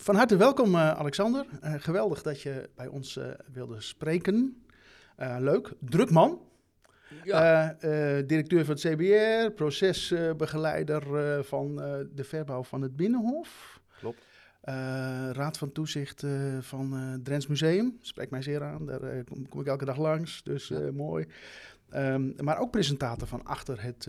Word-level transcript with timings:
Van 0.00 0.14
harte 0.14 0.36
welkom, 0.36 0.74
uh, 0.74 0.90
Alexander. 0.90 1.46
Uh, 1.64 1.74
geweldig 1.78 2.22
dat 2.22 2.42
je 2.42 2.70
bij 2.74 2.86
ons 2.86 3.16
uh, 3.16 3.24
wilde 3.52 3.80
spreken. 3.80 4.62
leuk. 5.38 5.72
Druk 5.80 6.10
man. 6.10 6.40
Ja. 7.24 7.76
directeur 8.26 8.64
van 8.64 8.74
het 8.74 8.82
CBR, 8.82 9.50
procesbegeleider 9.50 11.02
van 11.44 11.76
de 12.14 12.24
verbouw 12.24 12.62
van 12.62 12.82
het 12.82 12.96
Binnenhof. 12.96 13.80
Klopt. 13.98 14.18
Raad 15.32 15.58
van 15.58 15.72
Toezicht 15.72 16.24
van 16.60 17.20
Drents 17.22 17.46
Museum. 17.46 17.98
Spreekt 18.00 18.30
mij 18.30 18.42
zeer 18.42 18.62
aan. 18.62 18.86
Daar 18.86 19.24
kom, 19.24 19.48
kom, 19.48 19.60
ik 19.60 19.66
elke 19.66 19.84
dag 19.84 19.96
langs. 19.96 20.42
Dus 20.42 20.68
ja. 20.68 20.92
mooi. 20.92 21.26
Um, 21.94 22.34
maar 22.36 22.58
ook 22.58 22.70
presentator 22.70 23.28
van 23.28 23.44
Achter 23.44 23.82
het 23.82 24.08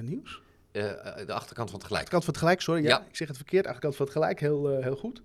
Nieuws. 0.00 0.42
Uh, 0.72 0.82
de 1.26 1.32
achterkant 1.32 1.70
van 1.70 1.78
het 1.78 1.86
gelijk. 1.86 2.04
Achterkant 2.04 2.24
van 2.24 2.32
het 2.32 2.42
gelijk, 2.42 2.60
sorry. 2.60 2.82
Ja, 2.82 3.04
ik 3.08 3.16
zeg 3.16 3.28
het 3.28 3.36
verkeerd. 3.36 3.66
Achterkant 3.66 3.96
van 3.96 4.04
het 4.04 4.14
gelijk, 4.14 4.40
heel, 4.40 4.76
uh, 4.76 4.82
heel 4.82 4.96
goed. 4.96 5.22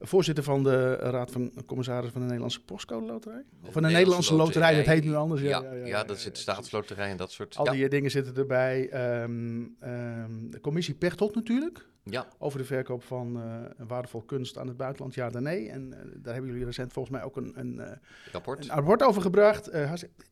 Voorzitter 0.00 0.44
van 0.44 0.62
de 0.62 0.94
Raad 0.94 1.30
van 1.30 1.52
Commissarissen 1.66 2.12
van 2.12 2.20
de 2.20 2.26
Nederlandse 2.26 2.64
Postcode 2.64 3.06
Loterij. 3.06 3.44
Of 3.66 3.72
van 3.72 3.82
de 3.82 3.88
Nederlandse, 3.88 4.34
Loterij, 4.34 4.76
dat 4.76 4.86
heet 4.86 5.04
nu 5.04 5.14
anders. 5.14 5.40
Ja, 5.40 5.62
ja, 5.62 5.72
ja, 5.72 5.86
ja 5.86 6.04
dat 6.04 6.18
zit 6.18 6.34
de 6.34 6.40
staatsloterij 6.40 7.10
en 7.10 7.16
dat 7.16 7.32
soort... 7.32 7.56
Al 7.56 7.64
die 7.64 7.88
dingen 7.88 8.10
zitten 8.10 8.36
erbij. 8.36 8.90
Um, 9.22 9.76
um, 9.84 10.50
de 10.50 10.60
commissie 10.60 10.94
Pechtold 10.94 11.34
natuurlijk. 11.34 11.88
Ja. 12.04 12.28
Over 12.38 12.58
de 12.58 12.64
verkoop 12.64 13.02
van 13.02 13.36
uh, 13.36 13.86
waardevol 13.86 14.22
kunst 14.22 14.58
aan 14.58 14.66
het 14.66 14.76
buitenland, 14.76 15.14
ja 15.14 15.30
dan 15.30 15.42
nee. 15.42 15.68
En 15.68 15.90
daar 16.16 16.32
hebben 16.32 16.50
jullie 16.50 16.66
recent 16.66 16.92
volgens 16.92 17.14
mij 17.14 17.24
ook 17.24 17.36
een, 17.36 17.52
een, 17.54 18.00
rapport. 18.32 18.68
een 18.68 18.74
rapport 18.74 19.02
over 19.02 19.22
gebracht. 19.22 19.70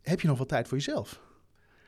heb 0.03 0.21
je 0.21 0.29
nog 0.29 0.39
wat 0.39 0.49
tijd 0.49 0.69
voor 0.69 0.77
jezelf? 0.77 1.21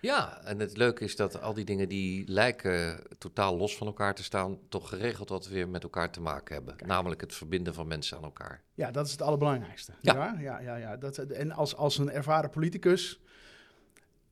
Ja, 0.00 0.42
en 0.45 0.59
het 0.59 0.77
leuke 0.77 1.04
is 1.04 1.16
dat 1.16 1.40
al 1.40 1.54
die 1.54 1.64
dingen 1.64 1.88
die 1.88 2.28
lijken 2.28 3.02
totaal 3.18 3.56
los 3.56 3.77
van 3.77 3.86
elkaar 3.86 4.14
te 4.14 4.23
staan, 4.23 4.59
toch 4.68 4.88
geregeld 4.88 5.28
wat 5.28 5.48
weer 5.48 5.68
met 5.68 5.82
elkaar 5.82 6.10
te 6.10 6.20
maken 6.20 6.54
hebben. 6.54 6.74
Namelijk 6.86 7.20
het 7.20 7.34
verbinden 7.34 7.74
van 7.74 7.86
mensen 7.86 8.16
aan 8.16 8.23
elkaar. 8.24 8.62
Ja, 8.74 8.90
dat 8.90 9.06
is 9.06 9.12
het 9.12 9.23
allerbelangrijkste. 9.23 9.92
Ja, 10.00 10.36
ja, 10.40 10.60
ja. 10.60 10.76
ja, 10.76 10.96
Dat, 10.96 11.18
en 11.18 11.52
als, 11.52 11.76
als 11.76 11.98
een 11.98 12.10
ervaren 12.10 12.51
politicus, 12.51 13.20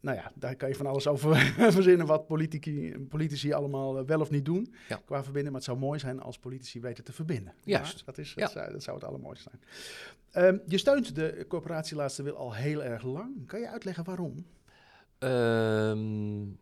nou 0.01 0.17
ja, 0.17 0.33
daar 0.35 0.57
kan 0.57 0.69
je 0.69 0.75
van 0.75 0.87
alles 0.87 1.07
over 1.07 1.37
verzinnen 1.79 2.07
wat 2.07 2.27
politici, 2.27 2.99
politici 3.09 3.53
allemaal 3.53 4.07
wel 4.07 4.21
of 4.21 4.31
niet 4.31 4.45
doen 4.45 4.75
qua 5.05 5.23
verbinden. 5.23 5.53
Maar 5.53 5.61
het 5.61 5.71
zou 5.71 5.79
mooi 5.79 5.99
zijn 5.99 6.21
als 6.21 6.39
politici 6.39 6.81
weten 6.81 7.05
te 7.05 7.13
verbinden. 7.13 7.55
Juist. 7.65 8.03
dat, 8.07 8.19
is, 8.19 8.35
dat, 8.37 8.51
zou, 8.51 8.73
dat 8.73 8.83
zou 8.83 8.97
het 8.97 9.07
allermooiste 9.07 9.51
zijn. 9.51 9.63
Um, 10.47 10.63
je 10.67 10.79
steunt 10.79 11.15
de 11.15 11.45
corporatie 11.49 11.97
Laatste 11.97 12.23
Wil 12.23 12.37
al 12.37 12.55
heel 12.55 12.83
erg 12.83 13.03
lang. 13.03 13.47
Kan 13.47 13.61
je 13.61 13.69
uitleggen 13.69 14.05
waarom? 14.05 14.45
Um, 15.19 16.59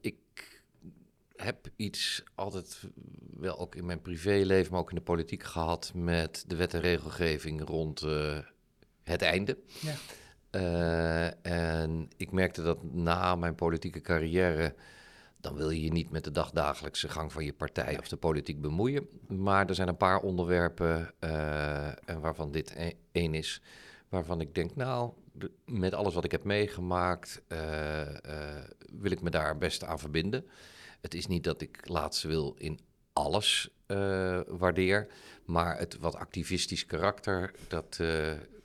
ik 0.00 0.62
heb 1.36 1.68
iets 1.76 2.22
altijd 2.34 2.88
wel 3.36 3.58
ook 3.58 3.74
in 3.74 3.86
mijn 3.86 4.02
privéleven, 4.02 4.72
maar 4.72 4.80
ook 4.80 4.90
in 4.90 4.96
de 4.96 5.02
politiek 5.02 5.42
gehad 5.42 5.92
met 5.94 6.44
de 6.46 6.56
wet 6.56 6.74
en 6.74 6.80
regelgeving 6.80 7.64
rond 7.64 8.02
uh, 8.02 8.38
het 9.02 9.22
einde. 9.22 9.58
Ja. 9.80 9.94
Uh, 10.50 11.26
en 11.82 12.08
ik 12.16 12.30
merkte 12.30 12.62
dat 12.62 12.92
na 12.92 13.34
mijn 13.34 13.54
politieke 13.54 14.00
carrière, 14.00 14.74
dan 15.36 15.54
wil 15.54 15.70
je 15.70 15.82
je 15.82 15.92
niet 15.92 16.10
met 16.10 16.24
de 16.24 16.30
dagdagelijkse 16.30 17.08
gang 17.08 17.32
van 17.32 17.44
je 17.44 17.52
partij 17.52 17.98
of 17.98 18.08
de 18.08 18.16
politiek 18.16 18.60
bemoeien. 18.60 19.08
Maar 19.28 19.68
er 19.68 19.74
zijn 19.74 19.88
een 19.88 19.96
paar 19.96 20.20
onderwerpen, 20.20 21.14
uh, 21.20 21.86
en 21.86 22.20
waarvan 22.20 22.50
dit 22.50 22.74
e-, 22.76 22.92
één 23.12 23.34
is, 23.34 23.62
waarvan 24.10 24.40
ik 24.40 24.54
denk, 24.54 24.76
nou, 24.76 25.12
met 25.64 25.94
alles 25.94 26.14
wat 26.14 26.24
ik 26.24 26.30
heb 26.30 26.44
meegemaakt, 26.44 27.42
uh, 27.48 28.00
uh, 28.00 28.64
wil 28.92 29.10
ik 29.10 29.20
me 29.20 29.30
daar 29.30 29.58
best 29.58 29.84
aan 29.84 29.98
verbinden. 29.98 30.46
Het 31.00 31.14
is 31.14 31.26
niet 31.26 31.44
dat 31.44 31.60
ik 31.60 31.88
laatst 31.88 32.22
wil 32.22 32.54
in 32.58 32.80
alles 33.12 33.70
uh, 33.86 34.40
waardeer, 34.46 35.06
maar 35.44 35.78
het 35.78 35.98
wat 35.98 36.14
activistisch 36.14 36.86
karakter, 36.86 37.54
dat, 37.68 38.00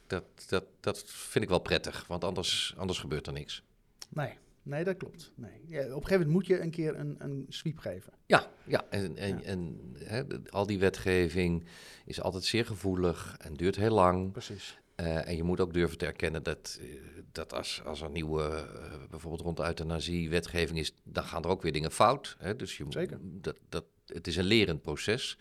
dat, 0.08 0.24
dat, 0.48 0.66
dat 0.80 1.04
vind 1.06 1.44
ik 1.44 1.50
wel 1.50 1.60
prettig, 1.60 2.08
want 2.08 2.24
anders, 2.24 2.74
anders 2.78 3.00
gebeurt 3.00 3.28
er 3.28 3.34
niks. 3.34 3.64
Nee, 4.10 4.38
nee 4.64 4.84
dat 4.84 4.98
klopt. 4.98 5.32
Nee. 5.36 5.62
Ja, 5.68 5.80
op 5.80 5.86
een 5.86 5.92
gegeven 5.94 6.12
moment 6.12 6.32
moet 6.32 6.48
je 6.48 6.60
een 6.60 6.72
keer 6.72 7.00
een, 7.00 7.16
een 7.20 7.46
sweep 7.50 7.78
geven. 7.78 8.14
Ja, 8.26 8.52
ja. 8.64 8.86
en, 8.90 9.18
en, 9.18 9.38
ja. 9.38 9.44
en 9.44 9.80
hè, 10.04 10.24
al 10.50 10.66
die 10.66 10.80
wetgeving 10.80 11.66
is 12.06 12.22
altijd 12.22 12.44
zeer 12.44 12.66
gevoelig 12.66 13.38
en 13.40 13.54
duurt 13.54 13.76
heel 13.76 13.94
lang. 13.94 14.32
Precies. 14.32 14.80
Uh, 15.00 15.28
en 15.28 15.36
je 15.36 15.44
moet 15.44 15.60
ook 15.60 15.74
durven 15.74 15.98
te 15.98 16.06
erkennen 16.06 16.44
dat, 16.44 16.78
uh, 16.82 17.00
dat 17.32 17.54
als, 17.54 17.82
als 17.86 18.02
er 18.02 18.10
nieuwe, 18.10 18.68
uh, 18.76 19.10
bijvoorbeeld 19.10 19.42
rond 19.42 19.60
euthanasie, 19.60 20.30
wetgeving 20.30 20.80
is, 20.80 20.94
dan 21.04 21.24
gaan 21.24 21.44
er 21.44 21.50
ook 21.50 21.62
weer 21.62 21.72
dingen 21.72 21.92
fout. 21.92 22.36
Hè? 22.40 22.56
Dus 22.56 22.78
je, 22.78 22.86
Zeker. 22.90 23.20
Dat, 23.22 23.56
dat, 23.70 23.86
het 24.06 24.28
is 24.28 24.36
een 24.36 24.46
lerend 24.46 24.82
proces. 24.82 25.38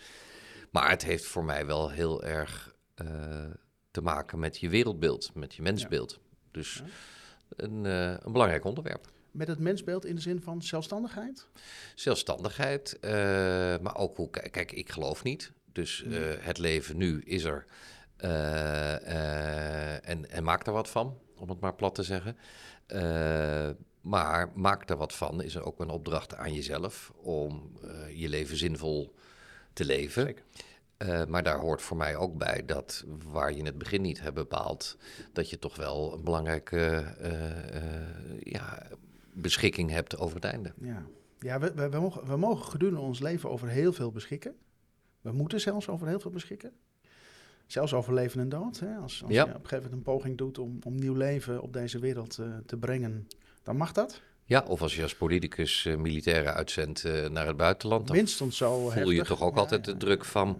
Maar 0.70 0.90
het 0.90 1.04
heeft 1.04 1.24
voor 1.24 1.44
mij 1.44 1.66
wel 1.66 1.90
heel 1.90 2.24
erg 2.24 2.74
te 3.90 4.00
maken 4.00 4.38
met 4.38 4.58
je 4.58 4.68
wereldbeeld, 4.68 5.34
met 5.34 5.54
je 5.54 5.62
mensbeeld. 5.62 6.12
Ja. 6.12 6.38
Dus 6.50 6.74
ja. 6.74 6.84
een, 7.56 7.84
een 7.84 8.32
belangrijk 8.32 8.64
onderwerp. 8.64 9.10
Met 9.30 9.48
het 9.48 9.58
mensbeeld 9.58 10.04
in 10.04 10.14
de 10.14 10.20
zin 10.20 10.42
van 10.42 10.62
zelfstandigheid? 10.62 11.46
Zelfstandigheid, 11.94 12.98
maar 13.82 13.96
ook 13.96 14.16
hoe, 14.16 14.30
kijk, 14.30 14.72
ik 14.72 14.90
geloof 14.90 15.22
niet. 15.22 15.52
Dus 15.72 16.02
nee. 16.06 16.20
het 16.20 16.58
leven 16.58 16.96
nu 16.96 17.20
is 17.20 17.44
er. 17.44 17.66
Uh, 18.24 18.30
uh, 18.30 20.08
en, 20.08 20.30
en 20.30 20.44
maak 20.44 20.66
er 20.66 20.72
wat 20.72 20.88
van, 20.88 21.18
om 21.36 21.48
het 21.48 21.60
maar 21.60 21.74
plat 21.74 21.94
te 21.94 22.02
zeggen. 22.02 22.36
Uh, 22.88 23.70
maar 24.00 24.50
maak 24.54 24.90
er 24.90 24.96
wat 24.96 25.14
van 25.14 25.42
is 25.42 25.54
er 25.54 25.64
ook 25.64 25.80
een 25.80 25.90
opdracht 25.90 26.34
aan 26.34 26.52
jezelf 26.52 27.12
om 27.16 27.78
je 28.14 28.28
leven 28.28 28.56
zinvol 28.56 29.14
te 29.72 29.84
leven. 29.84 30.22
Zeker. 30.22 31.28
maar 31.28 31.42
daar 31.42 31.58
hoort 31.58 31.82
voor 31.82 31.96
mij 31.96 32.16
ook 32.16 32.38
bij 32.38 32.62
dat 32.66 33.04
waar 33.32 33.52
je 33.52 33.58
in 33.58 33.66
het 33.66 33.78
begin 33.78 34.02
niet 34.02 34.20
hebt 34.20 34.34
bepaald, 34.34 34.96
dat 35.32 35.50
je 35.50 35.58
toch 35.58 35.76
wel 35.76 36.12
een 36.12 36.24
belangrijke 36.24 37.04
ja, 38.42 38.86
beschikking 39.32 39.90
hebt 39.90 40.18
over 40.18 40.34
het 40.34 40.44
einde. 40.44 40.72
Ja, 40.80 41.06
ja 41.38 41.58
we, 41.58 41.74
we, 41.74 41.88
we, 41.88 42.00
mogen, 42.00 42.26
we 42.26 42.36
mogen 42.36 42.70
gedurende 42.70 43.00
ons 43.00 43.20
leven 43.20 43.50
over 43.50 43.68
heel 43.68 43.92
veel 43.92 44.10
beschikken. 44.10 44.54
We 45.20 45.32
moeten 45.32 45.60
zelfs 45.60 45.88
over 45.88 46.06
heel 46.06 46.20
veel 46.20 46.30
beschikken. 46.30 46.72
Zelfs 47.66 47.92
over 47.92 48.14
leven 48.14 48.40
en 48.40 48.48
dood. 48.48 48.78
Hè? 48.78 48.96
Als, 48.96 49.22
als 49.22 49.32
ja. 49.32 49.44
je 49.44 49.50
op 49.50 49.54
een 49.54 49.68
gegeven 49.68 49.76
moment 49.76 49.92
een 49.92 50.12
poging 50.12 50.38
doet 50.38 50.58
om, 50.58 50.78
om 50.82 50.94
nieuw 50.94 51.14
leven 51.14 51.62
op 51.62 51.72
deze 51.72 51.98
wereld 51.98 52.38
uh, 52.40 52.46
te 52.66 52.76
brengen, 52.76 53.28
dan 53.62 53.76
mag 53.76 53.92
dat. 53.92 54.20
Ja, 54.44 54.64
of 54.66 54.82
als 54.82 54.96
je 54.96 55.02
als 55.02 55.14
politicus 55.14 55.84
uh, 55.84 55.96
militairen 55.96 56.54
uitzendt 56.54 57.04
uh, 57.04 57.28
naar 57.28 57.46
het 57.46 57.56
buitenland. 57.56 58.06
Dan 58.06 58.16
Minstens 58.16 58.56
zo 58.56 58.78
voel 58.78 58.90
heftig. 58.90 59.14
je 59.14 59.24
toch 59.24 59.42
ook 59.42 59.54
ja, 59.54 59.60
altijd 59.60 59.86
ja, 59.86 59.92
de 59.92 59.98
druk 59.98 60.24
van... 60.24 60.58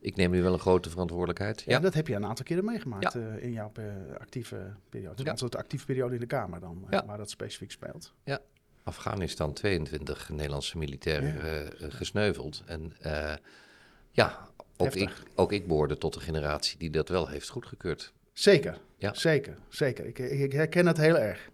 ik 0.00 0.16
neem 0.16 0.30
nu 0.30 0.42
wel 0.42 0.52
een 0.52 0.58
grote 0.58 0.90
verantwoordelijkheid. 0.90 1.62
Ja, 1.66 1.78
dat 1.78 1.94
heb 1.94 2.08
je 2.08 2.14
een 2.14 2.26
aantal 2.26 2.44
keren 2.44 2.64
meegemaakt 2.64 3.14
in 3.38 3.52
jouw 3.52 3.72
actieve 4.18 4.74
periode. 4.88 5.24
Dus 5.24 5.40
ja. 5.40 5.48
de 5.48 5.58
actieve 5.58 5.84
periode 5.84 6.14
in 6.14 6.20
de 6.20 6.26
Kamer 6.26 6.60
dan, 6.60 6.86
waar 7.06 7.18
dat 7.18 7.30
specifiek 7.30 7.70
speelt. 7.70 8.12
Ja, 8.24 8.40
Afghanistan 8.82 9.52
22 9.52 10.28
Nederlandse 10.28 10.78
militairen 10.78 11.72
gesneuveld. 11.78 12.62
En 12.66 12.92
ja, 14.10 14.48
ook 14.76 14.94
ik, 14.94 15.22
ook 15.34 15.52
ik 15.52 15.66
behoorde 15.66 15.98
tot 15.98 16.14
de 16.14 16.20
generatie 16.20 16.78
die 16.78 16.90
dat 16.90 17.08
wel 17.08 17.28
heeft 17.28 17.48
goedgekeurd. 17.48 18.12
Zeker, 18.32 18.78
ja. 18.96 19.14
zeker, 19.14 19.58
zeker. 19.68 20.06
Ik, 20.06 20.18
ik, 20.18 20.52
herken 20.52 20.86
het 20.86 20.96
heel 20.96 21.18
erg. 21.18 21.50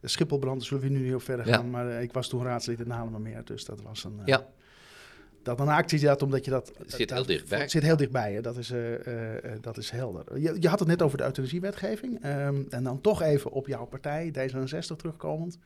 De 0.00 0.08
Schipholbrand, 0.08 0.64
zullen 0.64 0.82
we 0.82 0.88
nu 0.88 1.14
op 1.14 1.22
verder 1.22 1.46
gaan, 1.46 1.64
ja. 1.64 1.70
maar 1.70 2.02
ik 2.02 2.12
was 2.12 2.28
toen 2.28 2.42
raadslid 2.42 2.80
in 2.80 2.90
Haarlemmermeer, 2.90 3.44
dus 3.44 3.64
dat 3.64 3.82
was 3.82 4.04
een... 4.04 4.16
Uh, 4.18 4.26
ja. 4.26 4.46
Dat 5.42 5.60
een 5.60 5.68
actie 5.68 5.98
zat, 5.98 6.22
omdat 6.22 6.44
je 6.44 6.50
dat... 6.50 6.72
Het 6.78 6.90
zit 6.92 7.08
dat, 7.08 7.18
heel 7.18 7.26
dichtbij. 7.26 7.60
Het 7.60 7.70
zit 7.70 7.82
heel 7.82 7.96
dichtbij, 7.96 8.32
hè? 8.32 8.40
Dat, 8.40 8.56
is, 8.56 8.70
uh, 8.70 8.94
dat 9.60 9.76
is 9.76 9.90
helder. 9.90 10.40
Je, 10.40 10.56
je, 10.60 10.68
had 10.68 10.78
het 10.78 10.88
net 10.88 11.02
over 11.02 11.18
de 11.18 11.24
euthanasiewetgeving. 11.24 12.24
Um, 12.24 12.66
en 12.70 12.84
dan 12.84 13.00
toch 13.00 13.22
even 13.22 13.50
op 13.50 13.66
jouw 13.66 13.84
partij, 13.84 14.32
D66, 14.32 14.96
terugkomend. 14.96 15.58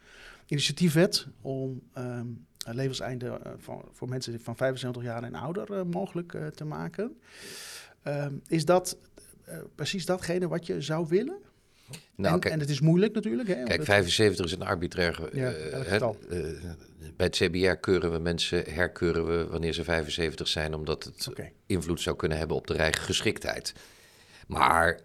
Initiatiefwet 0.47 1.27
om... 1.41 1.82
Um, 1.99 2.47
levenseinde 2.65 3.41
van, 3.56 3.84
voor 3.93 4.09
mensen 4.09 4.41
van 4.41 4.56
75 4.56 5.03
jaar 5.03 5.22
en 5.22 5.34
ouder 5.34 5.71
uh, 5.71 5.82
mogelijk 5.82 6.37
te 6.55 6.65
maken. 6.65 7.21
Uh, 8.06 8.26
is 8.47 8.64
dat 8.64 8.99
precies 9.75 10.06
datgene 10.06 10.49
wat 10.49 10.67
je 10.67 10.81
zou 10.81 11.06
willen? 11.08 11.38
Nou, 12.17 12.35
en, 12.35 12.41
kijk, 12.41 12.55
en 12.55 12.61
het 12.61 12.71
is 12.71 12.81
moeilijk 12.81 13.15
natuurlijk. 13.15 13.49
Hè, 13.49 13.62
kijk, 13.62 13.85
75 13.85 14.44
is 14.44 14.53
een 14.53 14.62
arbitrair. 14.62 15.29
Ja, 15.33 15.53
uh, 15.55 16.11
bij 17.17 17.27
het 17.27 17.37
CBR 17.37 17.73
keuren 17.73 18.12
we 18.12 18.19
mensen, 18.19 18.65
herkeuren 18.69 19.27
we 19.27 19.47
wanneer 19.47 19.73
ze 19.73 19.85
75 19.85 20.49
zijn, 20.49 20.75
omdat 20.75 21.05
het 21.05 21.29
okay. 21.31 21.53
invloed 21.67 22.00
zou 22.00 22.17
kunnen 22.17 22.39
hebben 22.39 22.56
op 22.56 22.67
de 22.67 22.75
rijgeschiktheid. 22.75 23.75
Maar 24.47 25.00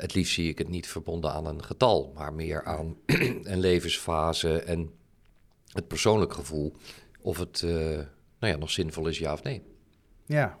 het 0.00 0.14
liefst 0.14 0.34
zie 0.34 0.48
ik 0.48 0.58
het 0.58 0.68
niet 0.68 0.86
verbonden 0.86 1.32
aan 1.32 1.46
een 1.46 1.64
getal, 1.64 2.12
maar 2.14 2.32
meer 2.32 2.64
aan 2.64 2.96
een 3.42 3.60
levensfase 3.60 4.62
en 4.62 4.90
het 5.72 5.88
persoonlijk 5.88 6.32
gevoel 6.32 6.76
of 7.20 7.38
het 7.38 7.62
uh, 7.64 7.72
nou 8.38 8.52
ja, 8.52 8.56
nog 8.56 8.70
zinvol 8.70 9.08
is, 9.08 9.18
ja 9.18 9.32
of 9.32 9.42
nee. 9.42 9.62
Ja, 10.26 10.58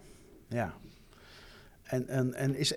ja. 0.48 0.74
En, 1.82 2.08
en, 2.08 2.34
en 2.34 2.54
is 2.54 2.74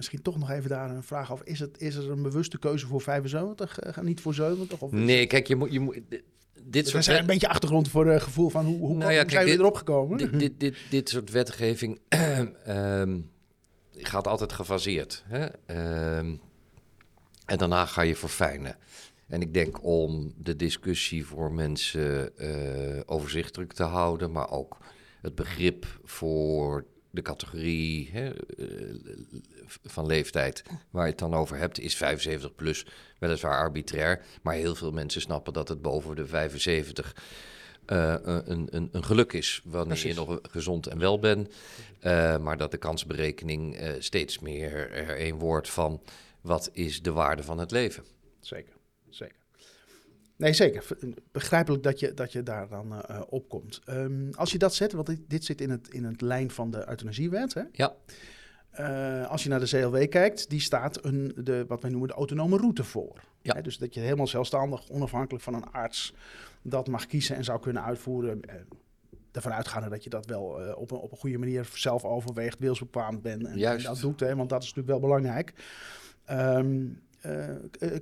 misschien 0.00 0.22
toch 0.22 0.38
nog 0.38 0.50
even 0.50 0.70
daar 0.70 0.90
een 0.90 1.02
vraag 1.02 1.30
af. 1.32 1.42
Is, 1.42 1.60
het, 1.60 1.80
is 1.80 1.94
er 1.94 2.10
een 2.10 2.22
bewuste 2.22 2.58
keuze 2.58 2.86
voor 2.86 3.00
75 3.00 3.78
en 3.78 3.92
uh, 3.98 4.04
niet 4.04 4.20
voor 4.20 4.34
70? 4.34 4.80
Of 4.80 4.92
nee, 4.92 5.26
kijk, 5.26 5.46
je 5.46 5.56
moet, 5.56 5.72
je 5.72 5.80
moet, 5.80 6.00
dit 6.62 6.88
soort 6.88 7.04
zijn 7.04 7.20
een 7.20 7.26
beetje 7.26 7.48
achtergrond 7.48 7.88
voor 7.88 8.06
het 8.06 8.22
gevoel 8.22 8.48
van 8.48 8.64
hoe, 8.64 8.78
hoe, 8.78 8.96
Nou 8.96 9.10
ja, 9.10 9.16
zijn 9.16 9.26
kijk, 9.26 9.44
we 9.44 9.50
dit- 9.50 9.58
erop 9.60 9.74
gekomen? 9.74 10.18
dit, 10.18 10.38
dit, 10.38 10.60
dit, 10.60 10.76
dit 10.90 11.08
soort 11.08 11.30
wetgeving 11.30 12.00
ehm, 12.08 13.18
gaat 13.92 14.26
altijd 14.26 14.52
gefaseerd. 14.52 15.24
Hè? 15.26 15.46
Ehm, 15.66 16.34
en 17.46 17.58
daarna 17.58 17.86
ga 17.86 18.02
je 18.02 18.16
verfijnen. 18.16 18.76
En 19.28 19.40
ik 19.40 19.54
denk 19.54 19.84
om 19.84 20.34
de 20.36 20.56
discussie 20.56 21.26
voor 21.26 21.52
mensen 21.52 22.36
eh, 22.38 23.00
overzichtelijk 23.06 23.72
te 23.72 23.82
houden, 23.82 24.32
maar 24.32 24.50
ook 24.50 24.76
het 25.22 25.34
begrip 25.34 25.86
voor 26.04 26.84
de 27.10 27.22
categorie 27.22 28.10
hè, 28.12 28.30
eh, 28.30 28.94
van 29.66 30.06
leeftijd 30.06 30.62
waar 30.90 31.04
je 31.04 31.10
het 31.10 31.18
dan 31.18 31.34
over 31.34 31.56
hebt, 31.56 31.80
is 31.80 31.96
75 31.96 32.54
plus 32.54 32.86
weliswaar 33.18 33.58
arbitrair. 33.58 34.24
Maar 34.42 34.54
heel 34.54 34.74
veel 34.74 34.92
mensen 34.92 35.20
snappen 35.20 35.52
dat 35.52 35.68
het 35.68 35.82
boven 35.82 36.16
de 36.16 36.26
75 36.26 37.14
eh, 37.90 38.14
een, 38.22 38.68
een, 38.70 38.88
een 38.92 39.04
geluk 39.04 39.32
is 39.32 39.60
wanneer 39.64 39.86
Precies. 39.86 40.14
je 40.14 40.20
nog 40.20 40.38
gezond 40.42 40.86
en 40.86 40.98
wel 40.98 41.18
bent. 41.18 41.54
Eh, 42.00 42.38
maar 42.38 42.56
dat 42.56 42.70
de 42.70 42.76
kansberekening 42.76 43.76
eh, 43.76 43.92
steeds 43.98 44.38
meer 44.38 44.92
er 44.92 45.20
een 45.20 45.38
wordt 45.38 45.70
van 45.70 46.02
wat 46.40 46.70
is 46.72 47.02
de 47.02 47.12
waarde 47.12 47.42
van 47.42 47.58
het 47.58 47.70
leven. 47.70 48.04
Zeker, 48.40 48.74
zeker. 49.08 49.39
Nee, 50.40 50.52
zeker. 50.52 50.82
V- 50.82 50.92
Begrijpelijk 51.32 51.82
dat 51.82 52.00
je, 52.00 52.14
dat 52.14 52.32
je 52.32 52.42
daar 52.42 52.68
dan 52.68 52.92
eh, 52.92 53.16
eh, 53.16 53.22
op 53.28 53.48
komt. 53.48 53.80
Ehm, 53.84 54.30
als 54.32 54.52
je 54.52 54.58
dat 54.58 54.74
zet, 54.74 54.92
want 54.92 55.06
dit, 55.06 55.20
dit 55.28 55.44
zit 55.44 55.60
in 55.60 55.70
het, 55.70 55.88
in 55.88 56.04
het 56.04 56.20
lijn 56.20 56.50
van 56.50 56.70
de 56.70 56.88
euthanasiewet. 56.88 57.54
Hè? 57.54 57.62
Ja. 57.72 57.94
Eh, 58.70 59.30
als 59.30 59.42
je 59.42 59.48
naar 59.48 59.60
de 59.60 59.66
CLW 59.66 60.08
kijkt, 60.08 60.50
die 60.50 60.60
staat 60.60 61.04
een, 61.04 61.32
de, 61.36 61.64
wat 61.68 61.82
wij 61.82 61.90
noemen 61.90 62.08
de 62.08 62.14
autonome 62.14 62.56
route 62.56 62.84
voor. 62.84 63.20
Ja. 63.42 63.54
Hè, 63.54 63.62
dus 63.62 63.78
dat 63.78 63.94
je 63.94 64.00
helemaal 64.00 64.26
zelfstandig, 64.26 64.90
onafhankelijk 64.90 65.44
van 65.44 65.54
een 65.54 65.70
arts, 65.70 66.14
dat 66.62 66.88
mag 66.88 67.06
kiezen 67.06 67.36
en 67.36 67.44
zou 67.44 67.60
kunnen 67.60 67.84
uitvoeren. 67.84 68.42
Eh, 68.42 68.54
ervan 69.32 69.52
uitgaande 69.52 69.88
dat 69.88 70.04
je 70.04 70.10
dat 70.10 70.26
wel 70.26 70.60
eh, 70.62 70.78
op, 70.78 70.90
een, 70.90 70.98
op 70.98 71.12
een 71.12 71.18
goede 71.18 71.38
manier 71.38 71.68
zelf 71.74 72.04
overweegt, 72.04 72.58
wilsbekwaamd 72.58 73.22
bent 73.22 73.44
en, 73.46 73.58
dat 73.82 74.00
doet. 74.00 74.20
Hè, 74.20 74.36
want 74.36 74.48
dat 74.48 74.62
is 74.62 74.68
natuurlijk 74.74 75.00
wel 75.00 75.08
belangrijk. 75.10 75.52
Ehm, 76.24 76.46
eh, 76.48 76.88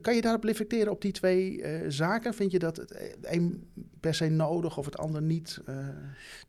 kan 0.01 0.15
je 0.15 0.21
daarop 0.21 0.45
reflecteren 0.45 0.93
op 0.93 1.01
die 1.01 1.13
twee 1.13 1.63
eh, 1.63 1.85
zaken? 1.89 2.35
Vind 2.35 2.51
je 2.53 2.59
dat 2.59 2.77
het 2.77 2.95
een 3.23 3.71
per 4.01 4.15
se 4.15 4.29
nodig 4.29 4.77
of 4.79 4.85
het 4.85 4.99
ander 4.99 5.23
niet? 5.23 5.61
Eh, 5.67 5.75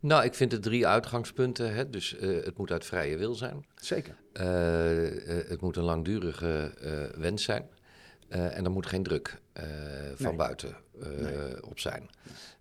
Nou, 0.00 0.24
ik 0.24 0.34
vind 0.34 0.52
het 0.52 0.62
drie 0.62 0.86
uitgangspunten. 0.86 1.74
Hè? 1.74 1.90
Dus 1.90 2.16
eh, 2.16 2.44
het 2.44 2.58
moet 2.58 2.70
uit 2.70 2.84
vrije 2.84 3.16
wil 3.16 3.34
zijn. 3.34 3.66
zeker. 3.74 4.16
Eh, 4.32 5.38
eh, 5.38 5.48
het 5.48 5.60
moet 5.60 5.76
een 5.76 5.82
langdurige 5.82 6.72
eh, 6.80 7.20
wens 7.20 7.42
zijn. 7.44 7.68
Eh, 8.28 8.56
en 8.56 8.64
er 8.64 8.70
moet 8.70 8.86
geen 8.86 9.02
druk 9.02 9.40
eh, 9.52 9.64
van 10.14 10.26
Nee. 10.26 10.36
buiten 10.36 10.76
eh, 11.00 11.08
Nee. 11.18 11.66
op 11.66 11.78
zijn. 11.78 12.08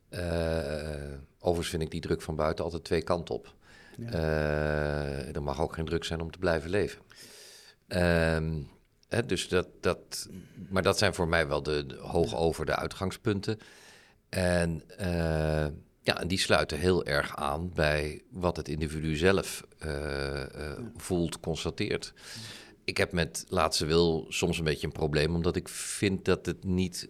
Eh, 0.09 1.13
overigens 1.39 1.69
vind 1.69 1.81
ik 1.83 1.91
die 1.91 2.01
druk 2.01 2.21
van 2.21 2.35
buiten 2.35 2.63
altijd 2.63 2.83
twee 2.83 3.01
kanten 3.01 3.35
op. 3.35 3.53
Ja. 3.97 4.09
Eh, 4.11 5.35
er 5.35 5.43
mag 5.43 5.61
ook 5.61 5.73
geen 5.73 5.85
druk 5.85 6.03
zijn 6.03 6.21
om 6.21 6.31
te 6.31 6.39
blijven 6.39 6.69
leven. 6.69 7.01
Ehm, 7.87 8.53
hè, 9.09 9.25
dus 9.25 9.47
dat, 9.47 9.67
dat, 9.81 10.29
maar 10.69 10.83
dat 10.83 10.97
zijn 10.97 11.13
voor 11.13 11.27
mij 11.27 11.47
wel 11.47 11.63
de, 11.63 11.85
de 11.85 11.95
hoog 11.95 12.35
over 12.35 12.65
de 12.65 12.75
uitgangspunten. 12.75 13.59
En, 14.29 14.83
eh, 14.97 15.67
ja, 16.01 16.19
en 16.19 16.27
die 16.27 16.39
sluiten 16.39 16.77
heel 16.77 17.05
erg 17.05 17.35
aan 17.35 17.71
bij 17.73 18.21
wat 18.31 18.57
het 18.57 18.67
individu 18.67 19.15
zelf 19.15 19.63
eh, 19.77 20.41
eh, 20.41 20.79
voelt, 20.97 21.39
constateert. 21.39 22.13
Ik 22.83 22.97
heb 22.97 23.11
met 23.11 23.45
laatste 23.47 23.85
wil 23.85 24.25
soms 24.29 24.57
een 24.57 24.63
beetje 24.63 24.87
een 24.87 24.93
probleem, 24.93 25.35
omdat 25.35 25.55
ik 25.55 25.67
vind 25.69 26.25
dat 26.25 26.45
het 26.45 26.63
niet. 26.63 27.07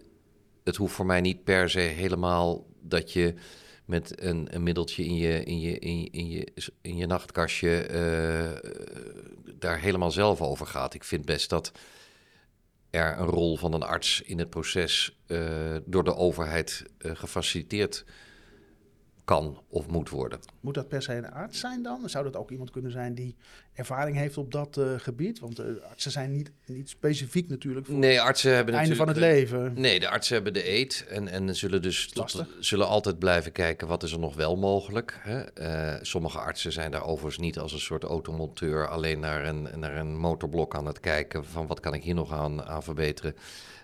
Het 0.64 0.76
hoeft 0.76 0.94
voor 0.94 1.06
mij 1.06 1.22
niet 1.22 1.44
per 1.44 1.70
se 1.70 1.80
helemaal 1.80 2.66
dat 2.82 3.14
je 3.14 3.34
met 3.90 4.22
een, 4.22 4.48
een 4.56 4.64
middeltje 4.64 5.04
in 5.06 5.16
je, 5.16 5.44
in 5.44 5.60
je, 5.60 5.80
in 5.80 6.12
in 6.12 6.30
je, 6.30 6.48
in 6.82 6.98
je 6.98 7.06
nachtkastje 7.06 7.82
eh, 7.82 8.70
daar 9.60 9.80
helemaal 9.80 10.12
zelf 10.12 10.42
over 10.42 10.68
gaat. 10.68 10.94
Ik 10.94 11.04
vind 11.04 11.26
best 11.26 11.50
dat 11.50 11.72
er 12.90 13.18
een 13.20 13.26
rol 13.26 13.58
van 13.58 13.74
een 13.74 13.84
arts 13.84 14.22
in 14.22 14.40
het 14.40 14.50
proces 14.50 15.18
eh, 15.28 15.76
door 15.86 16.04
de 16.04 16.16
overheid 16.16 16.84
eh, 16.98 17.12
gefaciliteerd 17.16 18.06
kan 19.30 19.58
of 19.70 19.88
moet 19.88 20.10
worden. 20.10 20.40
Moet 20.60 20.74
dat 20.74 20.88
per 20.88 21.02
se 21.02 21.14
een 21.14 21.32
arts 21.32 21.60
zijn 21.60 21.82
dan? 21.84 22.10
Zou 22.10 22.24
dat 22.24 22.36
ook 22.36 22.52
iemand 22.52 22.72
kunnen 22.72 22.92
zijn 22.92 23.16
die 23.16 23.36
ervaring 23.74 24.18
heeft 24.18 24.38
op 24.38 24.52
dat 24.52 24.78
eh, 24.78 24.86
gebied? 24.98 25.40
Want 25.40 25.60
eh, 25.60 25.66
artsen 25.90 26.12
zijn 26.12 26.32
niet, 26.32 26.52
niet 26.66 26.90
specifiek 26.90 27.50
natuurlijk 27.50 27.86
voor 27.86 27.96
Nee, 27.96 28.22
artsen 28.22 28.56
hebben 28.56 28.74
het 28.74 28.82
einde 28.84 28.96
van 28.96 29.08
het 29.08 29.18
leven. 29.18 29.74
Nee, 29.76 30.00
de 30.00 30.10
artsen 30.10 30.36
hebben 30.36 30.54
de 30.54 30.70
eet 30.70 31.06
en, 31.10 31.28
en 31.28 31.56
zullen 31.56 31.82
dus 31.82 32.10
tot- 32.10 32.46
zullen 32.60 32.88
altijd 32.88 33.20
blijven 33.20 33.52
kijken 33.52 33.88
wat 33.88 34.04
is 34.04 34.12
er 34.12 34.20
nog 34.20 34.36
wel 34.36 34.58
mogelijk. 34.58 35.20
Hè? 35.22 35.40
Eh, 35.40 36.00
sommige 36.02 36.40
artsen 36.40 36.72
zijn 36.72 36.92
daar 36.92 37.06
overigens 37.06 37.38
niet 37.38 37.60
als 37.60 37.74
een 37.74 37.80
soort 37.80 38.04
automonteur 38.04 38.88
alleen 38.88 39.20
naar 39.20 39.46
een, 39.46 39.68
naar 39.76 39.96
een 39.96 40.18
motorblok 40.18 40.76
aan 40.76 40.86
het 40.86 41.00
kijken 41.00 41.46
van 41.46 41.68
wat 41.68 41.80
kan 41.80 41.94
ik 41.94 42.04
hier 42.04 42.16
nog 42.16 42.34
aan, 42.34 42.64
aan 42.64 42.84
verbeteren. 42.84 43.36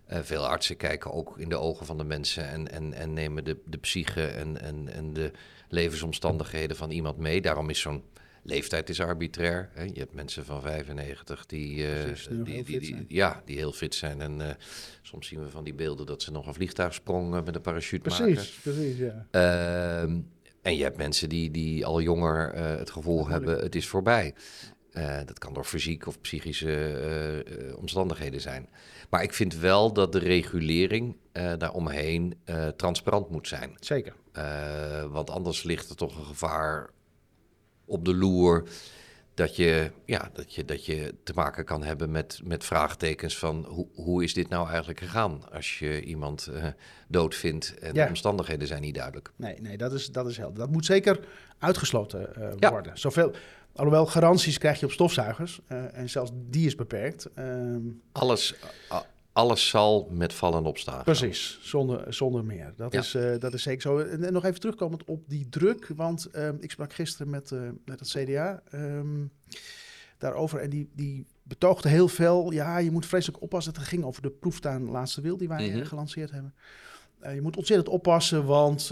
Eh, 0.06 0.20
veel 0.24 0.48
artsen 0.48 0.78
kijken 0.78 1.12
ook 1.14 1.38
in 1.40 1.50
de 1.50 1.56
ogen 1.58 1.86
van 1.86 1.98
de 1.98 2.04
mensen 2.04 2.50
en, 2.50 2.72
en, 2.72 2.94
en 2.94 3.14
nemen 3.14 3.44
de, 3.44 3.58
de 3.66 3.78
psyche 3.78 4.26
en, 4.28 4.62
en, 4.62 4.90
en 4.94 5.14
de 5.14 5.32
levensomstandigheden 5.70 6.78
van 6.78 6.92
iemand 6.92 7.18
mee. 7.18 7.42
Daarom 7.42 7.70
is 7.70 7.80
zo'n 7.80 8.04
leeftijd 8.44 8.90
is 8.90 9.02
arbitrair. 9.02 9.70
Hè? 9.74 9.84
Je 9.84 10.00
hebt 10.00 10.14
mensen 10.14 10.46
van 10.46 10.62
95 10.62 11.46
die, 11.46 11.88
eh, 11.88 12.04
Precies, 12.04 12.28
die 12.28 12.44
die, 12.44 12.54
heel 12.54 12.64
die, 12.64 12.74
fit 12.74 12.82
die- 12.82 12.90
zijn. 12.90 13.06
ja, 13.08 13.42
die 13.46 13.58
heel 13.58 13.72
fit 13.72 13.96
zijn. 13.96 14.22
En 14.22 14.42
eh, 14.42 14.56
soms 15.02 15.28
zien 15.28 15.44
we 15.44 15.50
van 15.50 15.64
die 15.64 15.74
beelden 15.74 16.06
dat 16.06 16.22
ze 16.22 16.32
nog 16.32 16.48
een 16.48 16.54
vliegtuigsprong 16.54 17.36
eh, 17.36 17.44
met 17.44 17.56
een 17.56 17.62
parachute 17.62 18.10
maken. 18.10 18.34
Precies, 18.34 18.52
precies, 18.62 18.98
ja. 18.98 19.26
Ehm, 19.32 20.20
en 20.62 20.76
je 20.78 20.84
hebt 20.84 20.98
mensen 20.98 21.30
die, 21.30 21.52
die 21.52 21.86
al 21.86 22.02
jonger 22.02 22.54
het 22.56 22.90
gevoel 22.90 23.28
hebben, 23.28 23.60
het 23.60 23.76
is 23.76 23.88
voorbij. 23.88 24.34
Eh, 24.96 25.18
dat 25.26 25.40
kan 25.40 25.54
door 25.54 25.64
fysiek 25.66 26.08
of 26.08 26.22
psychische 26.22 26.72
eh, 26.76 27.40
eh, 27.70 27.78
omstandigheden 27.78 28.42
zijn. 28.42 28.70
Maar 29.10 29.24
ik 29.24 29.34
vind 29.34 29.56
wel 29.56 29.94
dat 29.94 30.12
de 30.12 30.20
regulering 30.20 31.18
daaromheen 31.58 32.38
transparant 32.76 33.30
moet 33.30 33.48
zijn. 33.48 33.76
Zeker. 33.80 34.14
Want 35.10 35.30
anders 35.30 35.64
ligt 35.64 35.90
er 35.90 35.96
toch 35.96 36.18
een 36.18 36.26
gevaar 36.26 36.90
op 37.86 38.06
de 38.06 38.16
loer 38.16 38.64
dat 39.36 39.56
je, 39.56 39.92
ja, 40.06 40.30
dat 40.34 40.54
je, 40.54 40.66
dat 40.66 40.86
je 40.86 41.16
te 41.24 41.34
maken 41.36 41.66
kan 41.66 41.84
hebben 41.84 42.12
met, 42.12 42.40
met 42.44 42.64
vraagtekens 42.64 43.38
van 43.38 43.66
hoe, 43.68 43.88
hoe 43.94 44.24
is 44.24 44.34
dit 44.34 44.50
nou 44.50 44.68
eigenlijk 44.68 45.00
gegaan 45.00 45.52
als 45.52 45.80
je 45.80 46.02
iemand 46.04 46.48
eh, 46.48 46.68
dood 47.08 47.36
vindt 47.36 47.80
en 47.80 47.94
Ja. 47.94 48.04
de 48.04 48.10
omstandigheden 48.10 48.68
zijn 48.68 48.82
niet 48.82 48.96
duidelijk. 48.96 49.32
Nee, 49.36 49.62
nee 49.62 49.78
dat, 49.78 49.94
is, 49.94 50.08
dat 50.12 50.28
is 50.28 50.38
helder. 50.38 50.60
Dat 50.60 50.72
moet 50.72 50.86
zeker 50.86 51.20
uitgesloten 51.60 52.30
Ja. 52.60 52.70
worden. 52.72 52.98
Zoveel, 52.98 53.32
alhoewel, 53.76 54.06
garanties 54.06 54.58
krijg 54.58 54.80
je 54.80 54.86
op 54.86 54.92
stofzuigers. 54.92 55.60
eh, 55.68 55.98
en 55.98 56.10
zelfs 56.10 56.32
die 56.50 56.66
is 56.66 56.76
beperkt. 56.76 57.30
Ehm, 57.34 57.80
Alles, 58.12 58.56
alles 59.34 59.70
zal 59.70 60.08
met 60.12 60.34
vallen 60.34 60.66
opstaan. 60.66 61.04
Precies, 61.04 61.60
zonder, 61.62 62.14
zonder 62.14 62.44
meer. 62.46 62.74
Dat, 62.78 62.94
Ja. 62.94 63.00
is, 63.00 63.14
eh, 63.16 63.40
dat 63.40 63.54
is 63.54 63.64
zeker 63.64 63.82
zo. 63.82 63.98
En, 63.98 64.24
en 64.24 64.34
nog 64.34 64.46
even 64.46 64.60
terugkomend 64.60 65.04
op 65.06 65.24
die 65.28 65.50
druk, 65.50 65.88
want 65.96 66.26
ehm, 66.26 66.56
ik 66.60 66.72
sprak 66.72 66.94
gisteren 66.94 67.30
met, 67.30 67.52
eh, 67.52 67.60
met 67.86 68.00
het 68.00 68.10
CDA 68.10 68.62
ehm, 68.72 69.26
daarover 70.18 70.60
en 70.60 70.70
die, 70.70 70.90
die 70.94 71.26
betoogde 71.44 71.90
heel 71.90 72.08
veel, 72.08 72.52
ja, 72.52 72.78
je 72.78 72.92
moet 72.92 73.06
vreselijk 73.06 73.42
oppassen. 73.42 73.74
Het 73.74 73.82
ging 73.84 74.04
over 74.04 74.22
de 74.22 74.30
proeftuin 74.30 74.90
Laatste 74.90 75.22
Wil 75.22 75.38
die 75.38 75.48
wij 75.48 75.70
Mhm. 75.70 75.86
gelanceerd 75.86 76.32
hebben. 76.32 76.54
Je 77.34 77.42
moet 77.42 77.58
ontzettend 77.58 77.90
oppassen, 77.90 78.46
want 78.46 78.92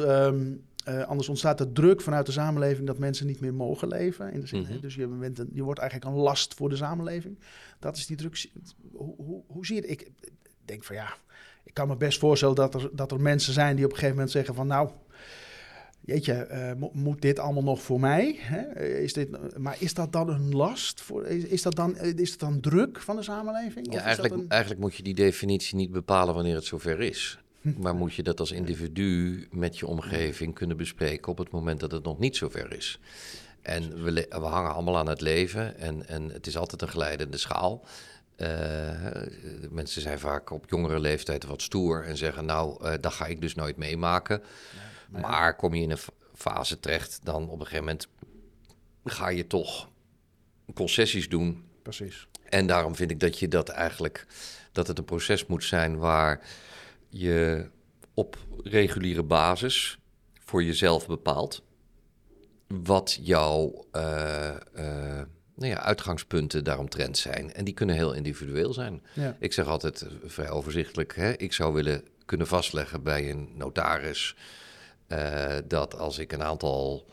eh, 0.83 1.03
anders 1.03 1.29
ontstaat 1.29 1.59
er 1.59 1.71
druk 1.71 2.01
vanuit 2.01 2.25
de 2.25 2.31
samenleving 2.31 2.87
dat 2.87 2.97
mensen 2.97 3.27
niet 3.27 3.39
meer 3.39 3.53
mogen 3.53 3.87
leven. 3.87 4.31
In 4.33 4.39
de 4.39 4.47
zin, 4.47 4.61
Mhm. 4.61 4.79
Dus 4.79 4.95
je, 4.95 5.07
bent 5.07 5.39
een, 5.39 5.49
je 5.53 5.63
wordt 5.63 5.79
eigenlijk 5.79 6.11
een 6.11 6.17
last 6.21 6.53
voor 6.53 6.69
de 6.69 6.75
samenleving. 6.75 7.39
Dat 7.79 7.97
is 7.97 8.05
die 8.07 8.17
druk. 8.17 8.49
Hoe, 8.91 9.15
hoe, 9.17 9.43
hoe 9.47 9.65
zie 9.65 9.75
je 9.75 9.81
het? 9.81 9.89
Ik 9.91 10.11
denk 10.65 10.83
van 10.83 10.95
ja, 10.95 11.13
ik 11.63 11.73
kan 11.73 11.87
me 11.87 11.95
best 11.95 12.19
voorstellen 12.19 12.55
dat 12.55 12.73
er, 12.75 12.89
dat 12.93 13.11
er 13.11 13.21
mensen 13.21 13.53
zijn 13.53 13.75
die 13.75 13.85
op 13.85 13.91
een 13.91 13.97
gegeven 13.97 14.15
moment 14.15 14.33
zeggen 14.33 14.55
van 14.55 14.67
nou, 14.67 14.89
jeetje, 16.01 16.75
mo- 16.77 16.91
moet 16.93 17.21
dit 17.21 17.39
allemaal 17.39 17.63
nog 17.63 17.81
voor 17.81 17.99
mij? 17.99 18.35
Hè? 18.39 18.81
Is 18.99 19.13
dit, 19.13 19.57
maar 19.57 19.75
is 19.79 19.93
dat 19.93 20.11
dan 20.11 20.29
een 20.29 20.55
last? 20.55 21.01
Voor, 21.01 21.25
is, 21.25 21.43
is, 21.43 21.61
dat 21.61 21.75
dan, 21.75 21.97
is 21.97 22.29
dat 22.37 22.39
dan 22.49 22.59
druk 22.59 22.99
van 23.01 23.15
de 23.15 23.23
samenleving? 23.23 23.93
Ja, 23.93 24.01
eigenlijk, 24.01 24.33
een- 24.33 24.49
eigenlijk 24.49 24.81
moet 24.81 24.95
je 24.95 25.03
die 25.03 25.13
definitie 25.15 25.75
niet 25.75 25.91
bepalen 25.91 26.33
wanneer 26.33 26.55
het 26.55 26.65
zover 26.65 26.99
is. 27.01 27.37
Maar 27.63 27.95
moet 27.95 28.13
je 28.13 28.23
dat 28.23 28.39
als 28.39 28.51
individu 28.51 29.47
met 29.51 29.77
je 29.79 29.87
omgeving 29.87 30.53
kunnen 30.53 30.77
bespreken 30.77 31.31
op 31.31 31.37
het 31.37 31.51
moment 31.51 31.79
dat 31.79 31.91
het 31.91 32.03
nog 32.03 32.19
niet 32.19 32.35
zover 32.37 32.73
is. 32.73 32.99
En 33.61 34.03
we, 34.03 34.11
we 34.29 34.35
hangen 34.45 34.73
allemaal 34.73 34.97
aan 34.97 35.07
het 35.07 35.21
leven 35.21 35.77
en, 35.77 36.07
en 36.07 36.29
het 36.29 36.47
is 36.47 36.57
altijd 36.57 36.81
een 36.81 36.87
glijdende 36.87 37.37
schaal. 37.37 37.85
Eh, 38.35 38.49
mensen 39.69 40.01
zijn 40.01 40.19
vaak 40.19 40.49
op 40.49 40.65
jongere 40.69 40.99
leeftijd 40.99 41.45
wat 41.45 41.61
stoer 41.61 42.03
en 42.03 42.17
zeggen, 42.17 42.45
nou, 42.45 42.85
eh, 42.85 42.93
dat 43.01 43.13
ga 43.13 43.25
ik 43.25 43.41
dus 43.41 43.55
nooit 43.55 43.77
meemaken. 43.77 44.41
Maar 45.09 45.55
kom 45.55 45.73
je 45.73 45.81
in 45.81 45.91
een 45.91 45.97
fa- 45.97 46.11
fase 46.35 46.79
terecht, 46.79 47.19
dan 47.23 47.43
op 47.49 47.59
een 47.59 47.65
gegeven 47.65 47.85
moment 47.85 48.07
ga 49.05 49.29
je 49.29 49.47
toch 49.47 49.89
concessies 50.73 51.29
doen 51.29 51.63
Precies. 51.81 52.27
en 52.49 52.67
daarom 52.67 52.95
vind 52.95 53.11
ik 53.11 53.19
dat 53.19 53.39
je 53.39 53.47
dat 53.47 53.69
eigenlijk 53.69 54.25
dat 54.71 54.87
het 54.87 54.97
een 54.97 55.05
proces 55.05 55.45
moet 55.45 55.63
zijn 55.63 55.97
waar 55.97 56.41
je 57.13 57.69
op 58.13 58.37
reguliere 58.63 59.23
basis 59.23 59.97
voor 60.39 60.63
jezelf 60.63 61.07
bepaalt 61.07 61.63
wat 62.67 63.19
jouw 63.21 63.85
uh, 63.95 64.55
uh, 64.75 65.21
nou 65.55 65.71
ja, 65.71 65.79
uitgangspunten 65.79 66.63
daaromtrent 66.63 67.17
zijn. 67.17 67.53
En 67.53 67.65
die 67.65 67.73
kunnen 67.73 67.95
heel 67.95 68.13
individueel 68.13 68.73
zijn. 68.73 69.03
Ja. 69.13 69.35
Ik 69.39 69.53
zeg 69.53 69.67
altijd 69.67 70.01
eh, 70.01 70.09
vrij 70.25 70.49
overzichtelijk, 70.49 71.15
hè, 71.15 71.31
ik 71.31 71.53
zou 71.53 71.73
willen 71.73 72.03
kunnen 72.25 72.47
vastleggen 72.47 73.03
bij 73.03 73.29
een 73.29 73.49
notaris 73.55 74.35
uh, 75.07 75.55
dat 75.67 75.97
als 75.97 76.17
ik 76.17 76.31
een 76.31 76.43
aantal 76.43 77.07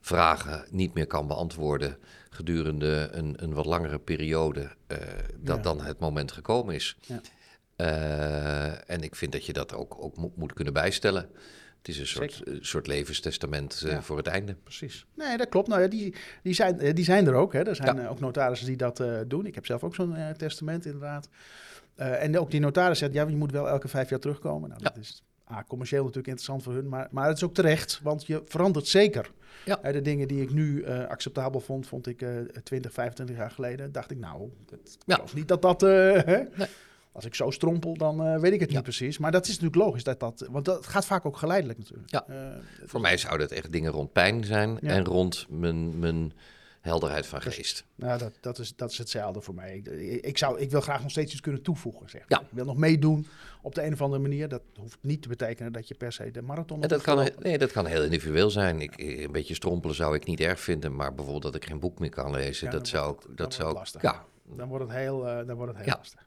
vragen 0.00 0.66
niet 0.70 0.94
meer 0.94 1.06
kan 1.06 1.26
beantwoorden 1.26 1.98
gedurende 2.30 3.08
een, 3.12 3.34
een 3.36 3.54
wat 3.54 3.66
langere 3.66 3.98
periode, 3.98 4.60
uh, 4.60 4.98
dat 5.36 5.56
ja. 5.56 5.62
dan 5.62 5.80
het 5.80 5.98
moment 5.98 6.32
gekomen 6.32 6.74
is. 6.74 6.96
Ja. 7.00 7.20
Uh, 7.76 8.90
en 8.90 9.02
ik 9.02 9.16
vind 9.16 9.32
dat 9.32 9.46
je 9.46 9.52
dat 9.52 9.74
ook, 9.74 9.96
ook 9.98 10.36
moet, 10.36 10.52
kunnen 10.52 10.72
bijstellen. 10.72 11.28
Het 11.78 11.88
is 11.88 11.98
een 11.98 12.06
soort, 12.06 12.42
soort 12.60 12.86
levenstestament 12.86 13.82
uh, 13.84 13.90
ja. 13.90 14.02
voor 14.02 14.16
het 14.16 14.26
einde. 14.26 14.54
Precies. 14.62 15.06
Nee, 15.14 15.36
dat 15.36 15.48
klopt. 15.48 15.68
Nou 15.68 15.80
ja, 15.82 15.88
die, 15.88 16.14
die, 16.42 16.54
zijn, 16.54 16.94
die 16.94 17.04
zijn 17.04 17.26
er 17.26 17.34
ook. 17.34 17.52
Hè. 17.52 17.62
Er 17.62 17.76
zijn 17.76 17.96
ja. 17.96 18.08
ook 18.08 18.20
notarissen 18.20 18.66
die 18.66 18.76
dat 18.76 19.00
uh, 19.00 19.20
doen. 19.26 19.46
Ik 19.46 19.54
heb 19.54 19.66
zelf 19.66 19.84
ook 19.84 19.94
zo'n 19.94 20.16
uh, 20.16 20.30
testament, 20.30 20.84
inderdaad. 20.84 21.28
en 21.94 22.38
ook 22.38 22.50
die 22.50 22.60
notaris 22.60 22.98
zegt, 22.98 23.12
ja, 23.12 23.26
je 23.28 23.36
moet 23.36 23.52
wel 23.52 23.68
elke 23.68 23.88
vijf 23.88 24.10
jaar 24.10 24.18
terugkomen. 24.18 24.68
Nou, 24.68 24.82
dat 24.82 24.96
is 24.96 25.22
ah, 25.44 25.58
commercieel 25.68 26.02
natuurlijk 26.02 26.28
interessant 26.28 26.62
voor 26.62 26.74
hun, 26.74 26.88
maar, 26.88 27.08
maar 27.10 27.28
het 27.28 27.36
is 27.36 27.44
ook 27.44 27.54
terecht, 27.54 28.00
want 28.02 28.26
je 28.26 28.42
verandert 28.44 28.86
zeker. 28.86 29.30
Ja. 29.64 29.92
de 29.92 30.02
dingen 30.02 30.28
die 30.28 30.42
ik 30.42 30.52
nu 30.52 30.86
acceptabel 30.86 31.60
vond, 31.60 31.86
vond 31.86 32.06
ik 32.06 32.24
20, 32.62 32.92
25 32.92 33.36
jaar 33.36 33.50
geleden. 33.50 33.92
Dacht 33.92 34.10
ik, 34.10 34.18
nou, 34.18 34.50
dat, 34.66 34.98
ja. 35.06 35.20
niet 35.34 35.48
dat 35.48 35.62
dat... 35.62 35.80
nee. 35.80 36.48
Als 37.16 37.24
ik 37.24 37.34
zo 37.34 37.50
strompel, 37.50 37.96
dan 37.96 38.26
uh, 38.26 38.38
weet 38.38 38.52
ik 38.52 38.60
het 38.60 38.70
niet 38.70 38.82
precies. 38.82 39.18
Maar 39.18 39.32
dat 39.32 39.44
is 39.44 39.48
natuurlijk 39.48 39.76
logisch. 39.76 40.04
Dat 40.04 40.20
dat, 40.20 40.46
want 40.50 40.64
dat 40.64 40.86
gaat 40.86 41.06
vaak 41.06 41.26
ook 41.26 41.36
geleidelijk 41.36 41.78
natuurlijk. 41.78 42.10
Ja. 42.10 42.24
Uh, 42.30 42.36
Voor 42.84 43.00
mij 43.00 43.16
zouden 43.16 43.46
het 43.46 43.56
echt 43.56 43.72
dingen 43.72 43.92
rond 43.92 44.12
pijn 44.12 44.44
zijn 44.44 44.80
en 44.80 45.04
rond 45.04 45.46
mijn, 45.48 45.98
mijn 45.98 46.32
helderheid 46.80 47.26
van 47.26 47.42
geest. 47.42 47.84
Nou, 47.94 48.18
dat, 48.18 48.32
dat, 48.40 48.58
is, 48.58 48.76
dat 48.76 48.90
is 48.90 48.98
hetzelfde 48.98 49.40
voor 49.40 49.54
mij. 49.54 49.76
Ik, 49.76 49.86
ik, 50.22 50.38
zou, 50.38 50.58
ik 50.58 50.70
wil 50.70 50.80
graag 50.80 51.02
nog 51.02 51.10
steeds 51.10 51.32
iets 51.32 51.40
kunnen 51.40 51.62
toevoegen. 51.62 52.10
Zeg. 52.10 52.24
Ja. 52.28 52.40
Ik 52.40 52.46
wil 52.50 52.64
nog 52.64 52.76
meedoen 52.76 53.26
op 53.62 53.74
de 53.74 53.84
een 53.84 53.92
of 53.92 54.02
andere 54.02 54.22
manier. 54.22 54.48
Dat 54.48 54.62
hoeft 54.74 54.98
niet 55.00 55.22
te 55.22 55.28
betekenen 55.28 55.72
dat 55.72 55.88
je 55.88 55.94
per 55.94 56.12
se 56.12 56.30
de 56.30 56.42
marathon... 56.42 56.82
En 56.82 56.88
dat, 56.88 57.02
kan, 57.02 57.28
nee, 57.38 57.58
dat 57.58 57.72
kan 57.72 57.86
heel 57.86 58.02
individueel 58.02 58.50
zijn. 58.50 58.80
Ik, 58.80 58.98
een 58.98 59.32
beetje 59.32 59.54
strompelen 59.54 59.96
zou 59.96 60.14
ik 60.14 60.26
niet 60.26 60.40
erg 60.40 60.60
vinden. 60.60 60.96
Maar 60.96 61.14
bijvoorbeeld 61.14 61.52
dat 61.52 61.54
ik 61.54 61.64
geen 61.64 61.80
boek 61.80 61.98
meer 61.98 62.10
kan 62.10 62.30
lezen, 62.30 62.66
ja, 62.66 62.72
dat 62.72 62.88
zou... 62.88 63.16
Dat 63.34 63.54
zou 63.54 63.72
lastig. 63.72 64.02
Ja. 64.02 64.24
Dan 64.56 64.68
wordt 64.68 64.84
het 64.84 64.96
heel, 64.96 65.26
uh, 65.26 65.46
dan 65.46 65.56
wordt 65.56 65.76
het 65.76 65.84
heel 65.84 65.94
lastig. 65.96 66.25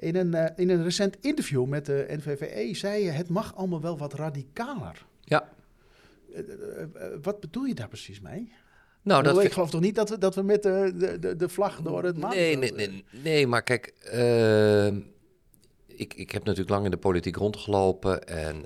In 0.00 0.16
een, 0.16 0.34
uh, 0.34 0.44
in 0.56 0.70
een 0.70 0.82
recent 0.82 1.16
interview 1.20 1.66
met 1.66 1.86
de 1.86 2.06
NVVE 2.08 2.74
zei 2.74 3.04
je: 3.04 3.10
het 3.10 3.28
mag 3.28 3.56
allemaal 3.56 3.80
wel 3.80 3.98
wat 3.98 4.14
radicaler. 4.14 5.06
Ja. 5.20 5.48
Uh, 6.30 6.38
uh, 6.38 6.44
wat 7.22 7.40
bedoel 7.40 7.64
je 7.64 7.74
daar 7.74 7.88
precies 7.88 8.20
mee? 8.20 8.52
Nou, 9.02 9.22
dat 9.22 9.44
ik 9.44 9.52
geloof 9.52 9.70
toch 9.70 9.80
niet 9.80 9.94
dat 9.94 10.08
we, 10.08 10.18
dat 10.18 10.34
we 10.34 10.42
met 10.42 10.62
de, 10.62 11.16
de, 11.20 11.36
de 11.36 11.48
vlag 11.48 11.82
door 11.82 12.04
het 12.04 12.18
maan... 12.18 12.30
Nee, 12.30 12.56
nee, 12.56 12.72
nee, 12.72 13.04
nee, 13.10 13.46
maar 13.46 13.62
kijk, 13.62 13.86
ehm, 14.04 15.00
ik, 15.86 16.14
ik 16.14 16.30
heb 16.30 16.44
natuurlijk 16.44 16.70
lang 16.70 16.84
in 16.84 16.90
de 16.90 16.96
politiek 16.96 17.36
rondgelopen 17.36 18.26
en 18.26 18.64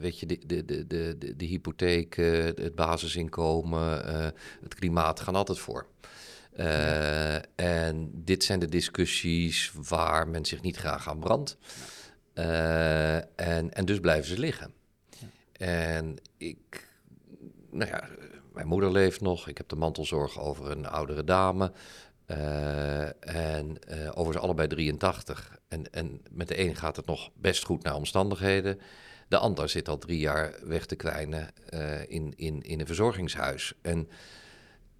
weet 0.00 0.20
je, 0.20 0.26
de, 0.26 0.38
de, 0.46 0.64
de, 0.64 0.86
de, 0.86 1.36
de 1.36 1.44
hypotheek, 1.44 2.16
het 2.16 2.74
basisinkomen, 2.74 4.06
het 4.62 4.74
klimaat 4.74 5.20
gaan 5.20 5.34
altijd 5.34 5.58
voor. 5.58 5.86
Uh, 6.60 7.34
en 7.54 8.10
dit 8.14 8.44
zijn 8.44 8.58
de 8.58 8.68
discussies 8.68 9.72
waar 9.88 10.28
men 10.28 10.44
zich 10.44 10.62
niet 10.62 10.76
graag 10.76 11.08
aan 11.08 11.18
brandt. 11.18 11.56
Uh, 12.34 13.16
en, 13.16 13.72
en 13.72 13.84
dus 13.84 14.00
blijven 14.00 14.26
ze 14.26 14.38
liggen. 14.38 14.72
Ja. 15.18 15.26
En 15.52 16.16
ik, 16.36 16.88
nou 17.70 17.90
ja, 17.90 18.08
mijn 18.52 18.66
moeder 18.66 18.92
leeft 18.92 19.20
nog. 19.20 19.48
Ik 19.48 19.56
heb 19.56 19.68
de 19.68 19.76
mantelzorg 19.76 20.40
over 20.40 20.70
een 20.70 20.86
oudere 20.86 21.24
dame. 21.24 21.72
Uh, 22.26 23.36
en 23.36 23.78
over 24.14 24.32
ze 24.32 24.38
allebei 24.38 24.68
83. 24.68 25.58
En, 25.68 25.92
en 25.92 26.22
met 26.30 26.48
de 26.48 26.58
een 26.60 26.76
gaat 26.76 26.96
het 26.96 27.06
nog 27.06 27.30
best 27.34 27.64
goed 27.64 27.82
naar 27.82 27.94
omstandigheden. 27.94 28.80
De 29.28 29.38
ander 29.38 29.68
zit 29.68 29.88
al 29.88 29.98
drie 29.98 30.18
jaar 30.18 30.54
weg 30.64 30.86
te 30.86 30.96
kwijnen 30.96 31.48
in, 32.08 32.32
in, 32.36 32.62
in 32.62 32.80
een 32.80 32.86
verzorgingshuis. 32.86 33.74
En 33.82 34.08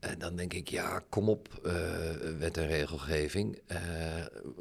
en 0.00 0.18
dan 0.18 0.36
denk 0.36 0.52
ik, 0.52 0.68
ja, 0.68 1.02
kom 1.08 1.28
op, 1.28 1.48
uh, 1.66 1.72
wet 2.38 2.56
en 2.56 2.66
regelgeving. 2.66 3.58
Uh, 3.72 3.78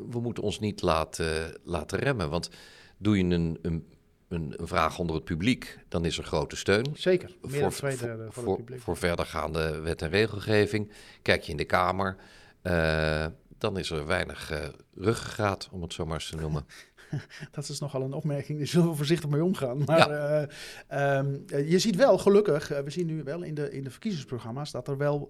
we 0.10 0.20
moeten 0.20 0.44
ons 0.44 0.60
niet 0.60 0.82
laten, 0.82 1.58
laten 1.64 2.00
remmen. 2.00 2.30
Want 2.30 2.50
doe 2.98 3.18
je 3.18 3.24
een, 3.24 3.60
een, 3.62 3.88
een, 4.28 4.56
vraag 4.58 5.00
onder 5.00 5.16
het 5.16 5.26
publiek, 5.26 5.80
dan 5.88 6.06
is 6.06 6.18
er 6.18 6.24
grote 6.24 6.56
steun. 6.56 6.86
Zeker, 6.94 7.36
meer 7.42 7.62
voor, 7.62 7.72
twee 7.72 7.98
derde 7.98 8.24
voor, 8.24 8.44
voor, 8.44 8.56
het 8.56 8.66
publiek. 8.66 8.82
Voor 8.82 8.98
verdergaande 8.98 9.80
wet 9.80 10.02
en 10.02 10.10
regelgeving. 10.10 10.92
Kijk 11.22 11.44
je 11.44 11.52
in 11.52 11.58
de 11.58 11.66
Kamer, 11.66 12.16
uh, 12.64 13.26
dan 13.58 13.78
is 13.78 13.90
er 13.90 14.06
weinig 14.06 14.72
ruggengraat, 14.96 15.70
om 15.72 15.82
het 15.82 15.94
zo 15.94 16.06
maar 16.06 16.14
eens 16.14 16.30
te 16.30 16.36
noemen. 16.36 16.66
dat 17.52 17.70
is 17.70 17.80
nogal 17.80 18.02
een 18.02 18.14
opmerking, 18.14 18.58
daar 18.58 18.68
zullen 18.68 18.90
we 18.90 18.96
voorzichtig 18.96 19.30
mee 19.30 19.44
omgaan. 19.44 19.84
Maar 19.86 20.10
ja. 20.10 20.48
uh, 20.92 21.18
um, 21.18 21.44
je 21.68 21.80
ziet 21.80 21.96
wel, 21.96 22.18
gelukkig, 22.18 22.72
uh, 22.72 22.80
we 22.80 22.90
zien 22.90 23.06
nu 23.06 23.24
wel 23.24 23.44
in 23.44 23.54
de, 23.54 23.72
in 23.72 23.84
de 23.84 23.90
verkiezingsprogramma's 23.90 24.72
dat 24.72 24.88
er 24.88 24.98
wel 24.98 25.30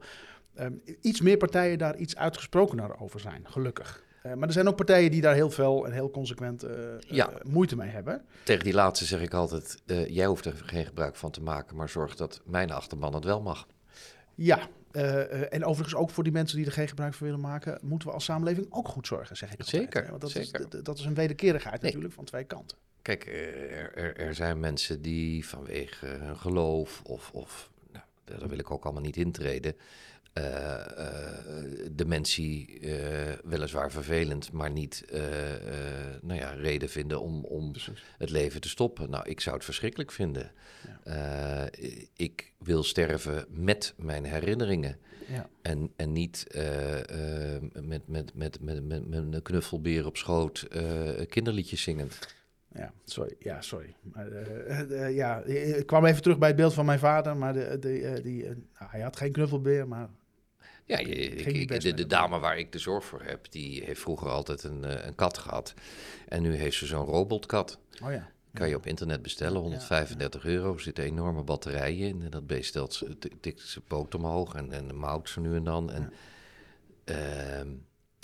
um, 0.60 0.82
iets 1.02 1.22
meer 1.22 1.38
partijen 1.38 1.78
daar 1.78 1.98
iets 1.98 2.16
uitgesprokener 2.16 3.00
over 3.00 3.20
zijn, 3.20 3.42
gelukkig. 3.44 4.04
Uh, 4.26 4.34
maar 4.34 4.48
er 4.48 4.54
zijn 4.54 4.68
ook 4.68 4.76
partijen 4.76 5.12
die 5.12 5.22
daar 5.22 5.34
heel 5.34 5.50
veel 5.50 5.86
en 5.86 5.92
heel 5.92 6.12
consequent 6.12 6.66
ja. 7.00 7.30
moeite 7.44 7.76
mee 7.76 7.90
hebben. 7.90 8.22
Tegen 8.44 8.64
die 8.64 8.74
laatste 8.74 9.06
zeg 9.06 9.22
ik 9.22 9.34
altijd, 9.34 9.82
jij 10.08 10.26
hoeft 10.26 10.46
er 10.46 10.62
geen 10.66 10.86
gebruik 10.86 11.16
van 11.16 11.32
te 11.32 11.42
maken, 11.42 11.76
maar 11.76 11.90
zorg 11.90 12.16
dat 12.16 12.42
mijn 12.46 12.72
achterban 12.72 13.14
het 13.14 13.24
wel 13.24 13.42
mag. 13.42 13.68
Ja, 14.36 14.60
uh, 14.92 15.54
en 15.54 15.66
overigens 15.66 15.96
ook 15.96 16.10
voor 16.10 16.24
die 16.24 16.34
mensen 16.34 16.58
die 16.58 16.66
er 16.66 16.72
geen 16.72 16.88
gebruik 16.88 17.14
van 17.14 17.28
willen 17.28 17.42
maken, 17.42 17.80
moeten 17.82 18.08
we 18.08 18.14
als 18.14 18.26
samenleving 18.26 18.68
ook 18.70 18.88
goed 18.88 19.08
zorgen, 19.08 19.38
zeg 19.38 19.54
ik 19.54 19.64
Zeker, 19.64 19.86
altijd, 19.86 20.10
Want 20.10 20.22
dat, 20.22 20.32
zeker. 20.32 20.66
Is, 20.72 20.84
dat 20.84 20.98
is 20.98 21.06
een 21.06 21.14
wederkerigheid 21.14 21.76
nee. 21.76 21.84
natuurlijk 21.84 22.14
van 22.14 22.26
twee 22.26 22.44
kanten. 22.44 22.78
Kijk, 23.02 23.26
er, 23.26 23.94
er, 23.96 24.18
er, 24.18 24.36
zijn 24.36 24.60
mensen 24.60 25.02
die 25.02 25.48
vanwege 25.48 26.06
hun 26.06 26.38
geloof 26.38 27.02
of, 27.04 27.32
of 27.34 27.70
daar 28.40 28.50
wil 28.50 28.60
ik 28.60 28.72
ook 28.72 28.84
allemaal 28.84 29.02
niet 29.02 29.18
intreden, 29.18 29.76
uh, 30.34 30.44
uh, 30.98 31.88
dementie 31.92 32.80
uh, 32.80 32.94
weliswaar 33.44 33.92
vervelend, 33.92 34.52
maar 34.52 34.72
niet 34.72 35.06
nou 36.22 36.40
ja, 36.40 36.52
reden 36.52 36.90
vinden 36.90 37.22
om, 37.22 37.46
om 37.46 37.74
het 38.18 38.30
leven 38.30 38.62
te 38.62 38.70
stoppen. 38.70 39.10
Nou, 39.10 39.30
ik 39.30 39.40
zou 39.40 39.56
het 39.56 39.66
verschrikkelijk 39.66 40.12
vinden. 40.12 40.52
Ja. 41.04 41.70
ik 42.16 42.54
wil 42.58 42.84
sterven 42.84 43.46
met 43.50 43.94
mijn 43.98 44.26
herinneringen. 44.26 44.98
Ja. 45.28 45.50
En, 45.62 45.92
en 45.96 46.12
niet 46.12 46.48
met, 47.74 48.08
met, 48.08 48.34
met, 48.34 48.34
met, 48.36 48.62
met, 48.62 49.08
met 49.08 49.24
een 49.24 49.42
knuffelbeer 49.42 50.06
op 50.06 50.18
schoot 50.18 50.68
kinderliedjes 51.28 51.82
zingend. 51.82 52.20
Ja, 52.74 52.94
sorry. 53.04 53.36
Ja, 53.40 53.62
sorry. 53.62 53.96
Maar, 54.02 54.28
uh, 54.28 54.80
uh, 54.90 55.16
ja, 55.16 55.42
ik 55.42 55.86
kwam 55.86 56.06
even 56.06 56.22
terug 56.22 56.38
bij 56.38 56.48
het 56.48 56.58
beeld 56.58 56.74
van 56.74 56.86
mijn 56.86 57.00
vader, 57.00 57.38
maar 57.38 57.54
de, 57.54 57.78
de, 57.80 58.20
die, 58.24 58.44
nou, 58.44 58.56
hij 58.76 59.02
had 59.02 59.18
geen 59.18 59.32
knuffelbeer, 59.32 59.88
maar 59.88 60.10
ja, 60.86 61.00
je, 61.00 61.14
ik, 61.16 61.82
de, 61.82 61.94
de, 61.94 62.08
dame 62.08 62.40
waar 62.40 62.58
ik 62.58 62.72
de 62.72 62.80
zorg 62.80 63.06
voor 63.06 63.22
heb, 63.24 63.52
die 63.52 63.84
heeft 63.84 64.02
vroeger 64.02 64.30
altijd 64.30 64.64
een, 64.64 65.08
een 65.08 65.16
kat 65.16 65.38
gehad. 65.38 65.74
En 66.28 66.42
nu 66.42 66.56
heeft 66.56 66.78
ze 66.78 66.86
zo'n 66.86 67.06
robotkat. 67.06 67.80
Oh 68.04 68.12
ja. 68.12 68.30
Kan 68.54 68.70
je 68.70 68.76
op 68.76 68.86
internet 68.86 69.22
bestellen, 69.22 69.62
135 69.62 70.44
ja, 70.44 70.50
euro. 70.50 70.74
Er 70.74 70.80
zitten 70.80 71.04
enorme 71.04 71.44
batterijen 71.44 72.08
in. 72.08 72.22
En 72.22 72.30
dat 72.30 72.48
beest 72.48 72.80
tikt 73.40 73.62
ze 73.62 73.82
poot 73.82 74.16
omhoog 74.16 74.54
en, 74.54 74.72
en 74.72 74.96
mouwt 74.96 75.30
ze 75.30 75.40
nu 75.40 75.56
en 75.56 75.64
dan. 75.64 75.92
En, 75.92 76.14
ja. 77.06 77.62
uh, 77.62 77.72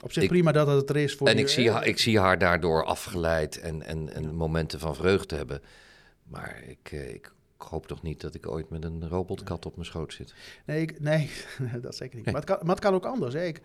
op 0.04 0.12
zich 0.12 0.24
ik, 0.24 0.30
prima 0.30 0.52
dat 0.52 0.68
het 0.68 0.90
er 0.90 0.98
is 0.98 1.16
voor 1.16 1.28
En 1.28 1.38
ik, 1.38 1.48
zie 1.48 1.72
haar, 1.72 1.86
ik 1.86 2.00
zie 2.00 2.20
haar 2.20 2.38
daardoor 2.38 2.86
afgeleid 2.86 3.60
en, 3.60 3.82
en, 3.82 4.14
en 4.14 4.36
momenten 4.36 4.80
van 4.80 4.96
vreugde 4.96 5.36
hebben. 5.36 5.62
Maar 6.24 6.64
ik, 6.68 6.92
eh, 6.92 7.14
ik 7.14 7.32
hoop 7.58 7.88
toch 7.88 8.02
niet 8.02 8.22
dat 8.22 8.36
ik 8.36 8.48
ooit 8.48 8.70
met 8.70 8.84
een 8.84 9.08
robotkat 9.08 9.66
op 9.66 9.76
mijn 9.76 9.88
schoot 9.88 10.14
zit. 10.14 10.34
Nee, 10.66 10.82
ik, 10.82 11.00
nee 11.00 11.30
dat 11.82 11.96
zeker 11.96 12.16
niet. 12.16 12.26
Maar, 12.26 12.36
het 12.36 12.46
kan, 12.46 12.58
maar 12.62 12.76
het 12.76 12.84
kan 12.84 12.94
ook 12.94 13.06
anders. 13.06 13.34
Hè. 13.34 13.46
Ik, 13.46 13.62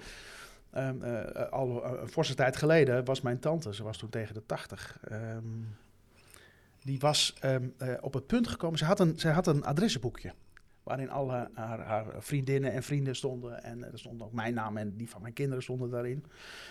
um, 0.77 1.03
uh, 1.03 1.51
al 1.51 1.85
een 1.85 2.09
forse 2.09 2.35
tijd 2.35 2.57
geleden 2.57 3.05
was 3.05 3.21
mijn 3.21 3.39
tante, 3.39 3.75
ze 3.75 3.83
was 3.83 3.99
toen 3.99 4.11
tegen 4.11 4.35
de 4.35 4.47
tachtig. 4.47 4.99
Um, 5.13 5.77
die 6.83 6.99
was 6.99 7.35
um, 7.45 7.75
uh, 7.83 7.95
op 8.01 8.15
het 8.15 8.27
punt 8.27 8.49
gekomen, 8.49 8.79
ze 8.79 8.85
had 8.85 9.01
een, 9.01 9.19
ze 9.19 9.29
had 9.29 9.47
een 9.47 9.65
adressenboekje. 9.65 10.33
Waarin 10.83 11.11
alle 11.11 11.51
haar, 11.55 11.81
haar, 11.81 12.07
vriendinnen 12.19 12.73
en 12.73 12.83
vrienden 12.83 13.17
stonden. 13.17 13.63
En 13.63 13.93
er 13.93 13.99
stond 13.99 14.23
ook 14.23 14.33
mijn 14.33 14.55
naam 14.55 14.77
en 14.77 14.97
die 14.97 15.09
van 15.09 15.23
mijn 15.23 15.35
kinderen 15.35 15.63
stonden 15.63 15.91
daarin. 15.91 16.25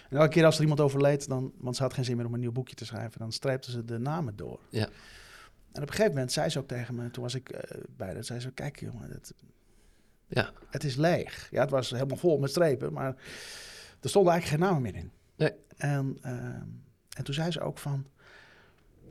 En 0.09 0.17
elke 0.17 0.29
keer 0.29 0.45
als 0.45 0.55
er 0.55 0.61
iemand 0.61 0.79
overleed, 0.79 1.27
dan, 1.27 1.53
want 1.57 1.75
ze 1.75 1.83
had 1.83 1.93
geen 1.93 2.05
zin 2.05 2.17
meer 2.17 2.25
om 2.25 2.33
een 2.33 2.39
nieuw 2.39 2.51
boekje 2.51 2.75
te 2.75 2.85
schrijven, 2.85 3.19
dan 3.19 3.31
streepte 3.31 3.71
ze 3.71 3.85
de 3.85 3.97
namen 3.97 4.35
door. 4.35 4.59
Ja. 4.69 4.89
En 5.71 5.81
op 5.81 5.87
een 5.87 5.93
gegeven 5.93 6.13
moment 6.13 6.31
zei 6.31 6.49
ze 6.49 6.59
ook 6.59 6.67
tegen 6.67 6.95
me, 6.95 7.11
toen 7.11 7.23
was 7.23 7.35
ik 7.35 7.53
uh, 7.53 7.81
bij 7.97 8.13
dat 8.13 8.25
zei 8.25 8.39
ze, 8.39 8.51
kijk 8.51 8.79
jongen, 8.79 9.09
het, 9.09 9.33
ja. 10.27 10.51
het 10.69 10.83
is 10.83 10.95
leeg. 10.95 11.47
Ja, 11.51 11.61
het 11.61 11.69
was 11.69 11.89
helemaal 11.89 12.17
vol 12.17 12.37
met 12.37 12.49
strepen, 12.49 12.93
maar 12.93 13.15
er 13.99 14.09
stonden 14.09 14.31
eigenlijk 14.33 14.61
geen 14.61 14.71
namen 14.71 14.91
meer 14.91 15.01
in. 15.01 15.11
Nee. 15.35 15.51
En, 15.77 16.17
uh, 16.25 16.31
en 17.17 17.23
toen 17.23 17.33
zei 17.33 17.51
ze 17.51 17.61
ook 17.61 17.77
van, 17.77 18.05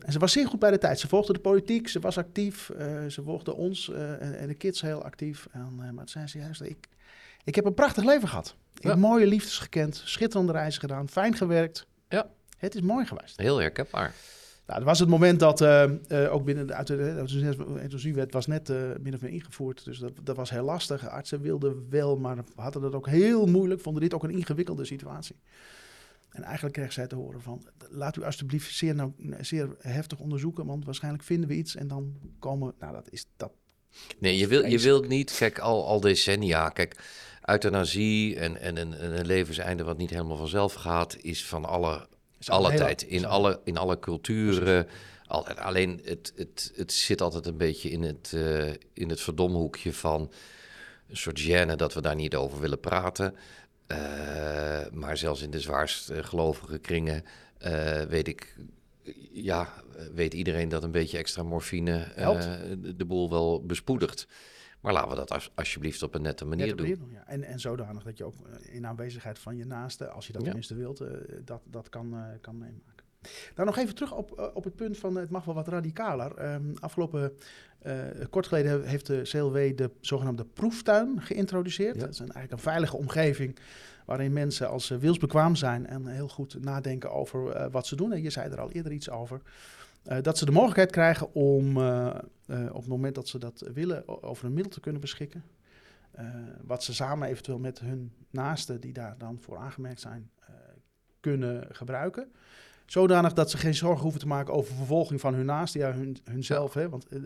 En 0.04 0.12
ze 0.12 0.18
was 0.18 0.32
zeer 0.32 0.46
goed 0.46 0.58
bij 0.58 0.70
de 0.70 0.78
tijd. 0.78 0.98
Ze 1.00 1.08
volgde 1.08 1.32
de 1.32 1.38
politiek, 1.38 1.88
ze 1.88 2.00
was 2.00 2.18
actief. 2.18 2.70
eh, 2.70 3.06
ze 3.06 3.22
volgde 3.22 3.54
ons 3.54 3.90
eh, 3.90 4.10
en, 4.22 4.38
en 4.38 4.48
de 4.48 4.54
kids 4.54 4.80
heel 4.80 5.02
actief. 5.02 5.48
En, 5.52 5.60
eh, 5.78 5.90
maar 5.90 5.94
toen 5.94 6.06
zei 6.08 6.26
ze 6.26 6.38
juist, 6.38 6.60
ik, 6.60 6.88
ik 7.44 7.54
heb 7.54 7.64
een 7.64 7.74
prachtig 7.74 8.04
leven 8.04 8.28
gehad. 8.28 8.54
Ik 8.74 8.82
Ja. 8.82 8.88
heb 8.90 8.98
mooie 8.98 9.26
liefdes 9.26 9.58
gekend, 9.58 10.02
schitterende 10.04 10.52
reizen 10.52 10.80
gedaan, 10.80 11.08
fijn 11.08 11.34
gewerkt. 11.36 11.86
Ja. 12.08 12.30
Het 12.58 12.74
is 12.74 12.80
mooi 12.80 13.06
geweest. 13.06 13.36
Heel 13.36 13.58
herkenbaar. 13.58 14.14
Nou, 14.66 14.80
dat 14.80 14.88
was 14.88 14.98
het 14.98 15.08
moment 15.08 15.40
dat 15.40 15.60
eh, 15.60 15.82
eh, 16.24 16.32
ook 16.34 16.44
binnen 16.44 16.66
de 16.66 16.74
uit 16.74 16.86
de 16.86 16.96
euthanasiewet 16.96 18.32
was 18.32 18.46
net 18.46 18.70
eh 18.70 18.76
min 19.00 19.14
of 19.14 19.20
meer 19.20 19.30
ingevoerd. 19.30 19.84
Dus 19.84 19.98
dat, 19.98 20.12
dat 20.22 20.36
was 20.36 20.50
heel 20.50 20.64
lastig. 20.64 21.08
Artsen 21.08 21.40
wilden 21.40 21.86
wel, 21.90 22.16
maar 22.16 22.36
hadden 22.54 22.82
dat 22.82 22.94
ook 22.94 23.06
heel 23.08 23.46
moeilijk. 23.46 23.80
Vonden 23.80 24.02
dit 24.02 24.14
ook 24.14 24.22
een 24.22 24.30
ingewikkelde 24.30 24.84
situatie. 24.84 25.36
En 26.30 26.42
eigenlijk 26.42 26.74
kreeg 26.74 26.92
zij 26.92 27.06
te 27.06 27.14
horen 27.14 27.42
van, 27.42 27.66
laat 27.88 28.16
u 28.16 28.22
alsjeblieft 28.22 28.74
zeer, 28.74 28.94
nou, 28.94 29.12
zeer 29.40 29.76
heftig 29.78 30.18
onderzoeken, 30.18 30.66
want 30.66 30.84
waarschijnlijk 30.84 31.24
vinden 31.24 31.48
we 31.48 31.54
iets 31.54 31.76
en 31.76 31.88
dan 31.88 32.18
komen, 32.38 32.74
nou 32.78 32.92
dat 32.92 33.10
is 33.10 33.26
dat. 33.36 33.52
Nee, 34.18 34.36
je, 34.36 34.46
wil, 34.46 34.64
je 34.64 34.78
wilt 34.78 35.08
niet, 35.08 35.36
kijk, 35.36 35.58
al, 35.58 35.86
al 35.86 36.00
decennia, 36.00 36.68
kijk, 36.68 36.96
euthanasie 37.44 38.36
en, 38.36 38.60
en 38.60 38.76
een, 38.76 39.18
een 39.18 39.26
levenseinde 39.26 39.84
wat 39.84 39.98
niet 39.98 40.10
helemaal 40.10 40.36
vanzelf 40.36 40.74
gaat, 40.74 41.16
is 41.20 41.46
van 41.46 41.64
alle, 41.64 42.06
is 42.38 42.50
al 42.50 42.56
alle 42.56 42.74
tijd, 42.74 43.02
in 43.02 43.24
alle, 43.24 43.60
in 43.64 43.76
alle 43.76 43.98
culturen. 43.98 44.86
Alleen 45.56 46.00
het, 46.04 46.32
het, 46.36 46.72
het 46.74 46.92
zit 46.92 47.20
altijd 47.20 47.46
een 47.46 47.56
beetje 47.56 47.90
in 47.90 48.02
het, 48.02 48.32
eh, 48.34 48.68
in 48.92 49.08
het 49.08 49.20
verdomhoekje 49.20 49.92
van 49.92 50.32
een 51.08 51.16
soort 51.16 51.40
gêne 51.40 51.76
dat 51.76 51.94
we 51.94 52.00
daar 52.00 52.14
niet 52.14 52.36
over 52.36 52.60
willen 52.60 52.80
praten. 52.80 53.34
Eh, 53.88 54.90
maar 54.92 55.16
zelfs 55.16 55.42
in 55.42 55.50
de 55.50 55.60
zwaarst 55.60 56.10
eh, 56.10 56.24
gelovige 56.24 56.78
kringen 56.78 57.24
eh, 57.58 58.02
weet 58.02 58.28
ik, 58.28 58.56
ja, 59.32 59.72
weet 60.14 60.34
iedereen 60.34 60.68
dat 60.68 60.82
een 60.82 60.90
beetje 60.90 61.18
extra 61.18 61.42
morfine 61.42 62.06
de, 62.96 63.04
boel 63.04 63.30
wel 63.30 63.66
bespoedigt. 63.66 64.28
Maar 64.80 64.92
laten 64.92 65.10
we 65.10 65.16
dat 65.16 65.30
als, 65.30 65.52
alsjeblieft 65.54 66.02
op 66.02 66.14
een 66.14 66.22
nette 66.22 66.44
manier 66.44 66.66
doen. 66.66 66.76
manier 66.76 66.98
doen, 66.98 67.10
ja. 67.10 67.26
en, 67.26 67.42
en 67.42 67.60
zodanig 67.60 68.02
dat 68.02 68.18
je 68.18 68.24
ook 68.24 68.34
in 68.60 68.86
aanwezigheid 68.86 69.38
van 69.38 69.56
je 69.56 69.64
naaste, 69.64 70.08
als 70.08 70.26
je 70.26 70.32
dat 70.32 70.40
Ja. 70.42 70.46
tenminste 70.46 70.74
wilt, 70.74 71.04
dat, 71.44 71.62
dat 71.64 71.88
kan, 71.88 72.38
kan 72.40 72.58
meemaken. 72.58 72.97
Nou, 73.54 73.66
nog 73.66 73.78
even 73.78 73.94
terug 73.94 74.12
op, 74.12 74.38
eh, 74.38 74.46
op 74.54 74.64
het 74.64 74.76
punt 74.76 74.98
van 74.98 75.14
eh, 75.14 75.20
het 75.20 75.30
mag 75.30 75.44
wel 75.44 75.54
wat 75.54 75.68
radicaler. 75.68 76.34
Ehm, 76.36 76.74
afgelopen, 76.80 77.32
eh, 77.78 77.94
kort 78.30 78.46
geleden 78.46 78.84
heeft 78.84 79.06
de 79.06 79.20
CLW 79.22 79.76
de 79.76 79.90
zogenaamde 80.00 80.44
proeftuin 80.44 81.22
geïntroduceerd. 81.22 81.94
Ja. 81.94 82.00
Dat 82.00 82.10
is 82.10 82.18
een, 82.18 82.32
eigenlijk 82.32 82.52
een 82.52 82.70
veilige 82.70 82.96
omgeving 82.96 83.58
waarin 84.04 84.32
mensen 84.32 84.68
als 84.68 84.86
ze 84.86 84.98
wilsbekwaam 84.98 85.56
zijn 85.56 85.86
en 85.86 86.06
heel 86.06 86.28
goed 86.28 86.64
nadenken 86.64 87.12
over 87.12 87.70
wat 87.70 87.86
ze 87.86 87.96
doen. 87.96 88.12
En 88.12 88.22
je 88.22 88.30
zei 88.30 88.50
er 88.50 88.60
al 88.60 88.70
eerder 88.70 88.92
iets 88.92 89.10
over. 89.10 89.40
Dat 90.22 90.38
ze 90.38 90.44
de 90.44 90.50
mogelijkheid 90.50 90.90
krijgen 90.90 91.34
om 91.34 91.76
op 92.48 92.74
het 92.74 92.86
moment 92.86 93.14
dat 93.14 93.28
ze 93.28 93.38
dat 93.38 93.70
willen 93.74 94.22
over 94.22 94.46
een 94.46 94.52
middel 94.52 94.72
te 94.72 94.80
kunnen 94.80 95.00
beschikken. 95.00 95.44
Wat 96.62 96.84
ze 96.84 96.94
samen 96.94 97.28
eventueel 97.28 97.58
met 97.58 97.80
hun 97.80 98.12
naasten 98.30 98.80
die 98.80 98.92
daar 98.92 99.14
dan 99.18 99.38
voor 99.40 99.58
aangemerkt 99.58 100.00
zijn, 100.00 100.30
kunnen 101.20 101.66
gebruiken. 101.70 102.32
Zodanig 102.90 103.32
dat 103.32 103.50
ze 103.50 103.58
geen 103.58 103.74
zorgen 103.74 104.02
hoeven 104.02 104.20
te 104.20 104.26
maken 104.26 104.54
over 104.54 104.74
vervolging 104.74 105.20
van 105.20 105.34
hun 105.34 105.46
naasten, 105.46 105.80
ja, 105.80 105.92
hun, 105.92 106.16
hunzelf. 106.24 106.74
Hè? 106.74 106.88
Want 106.88 107.08
eh, 107.08 107.20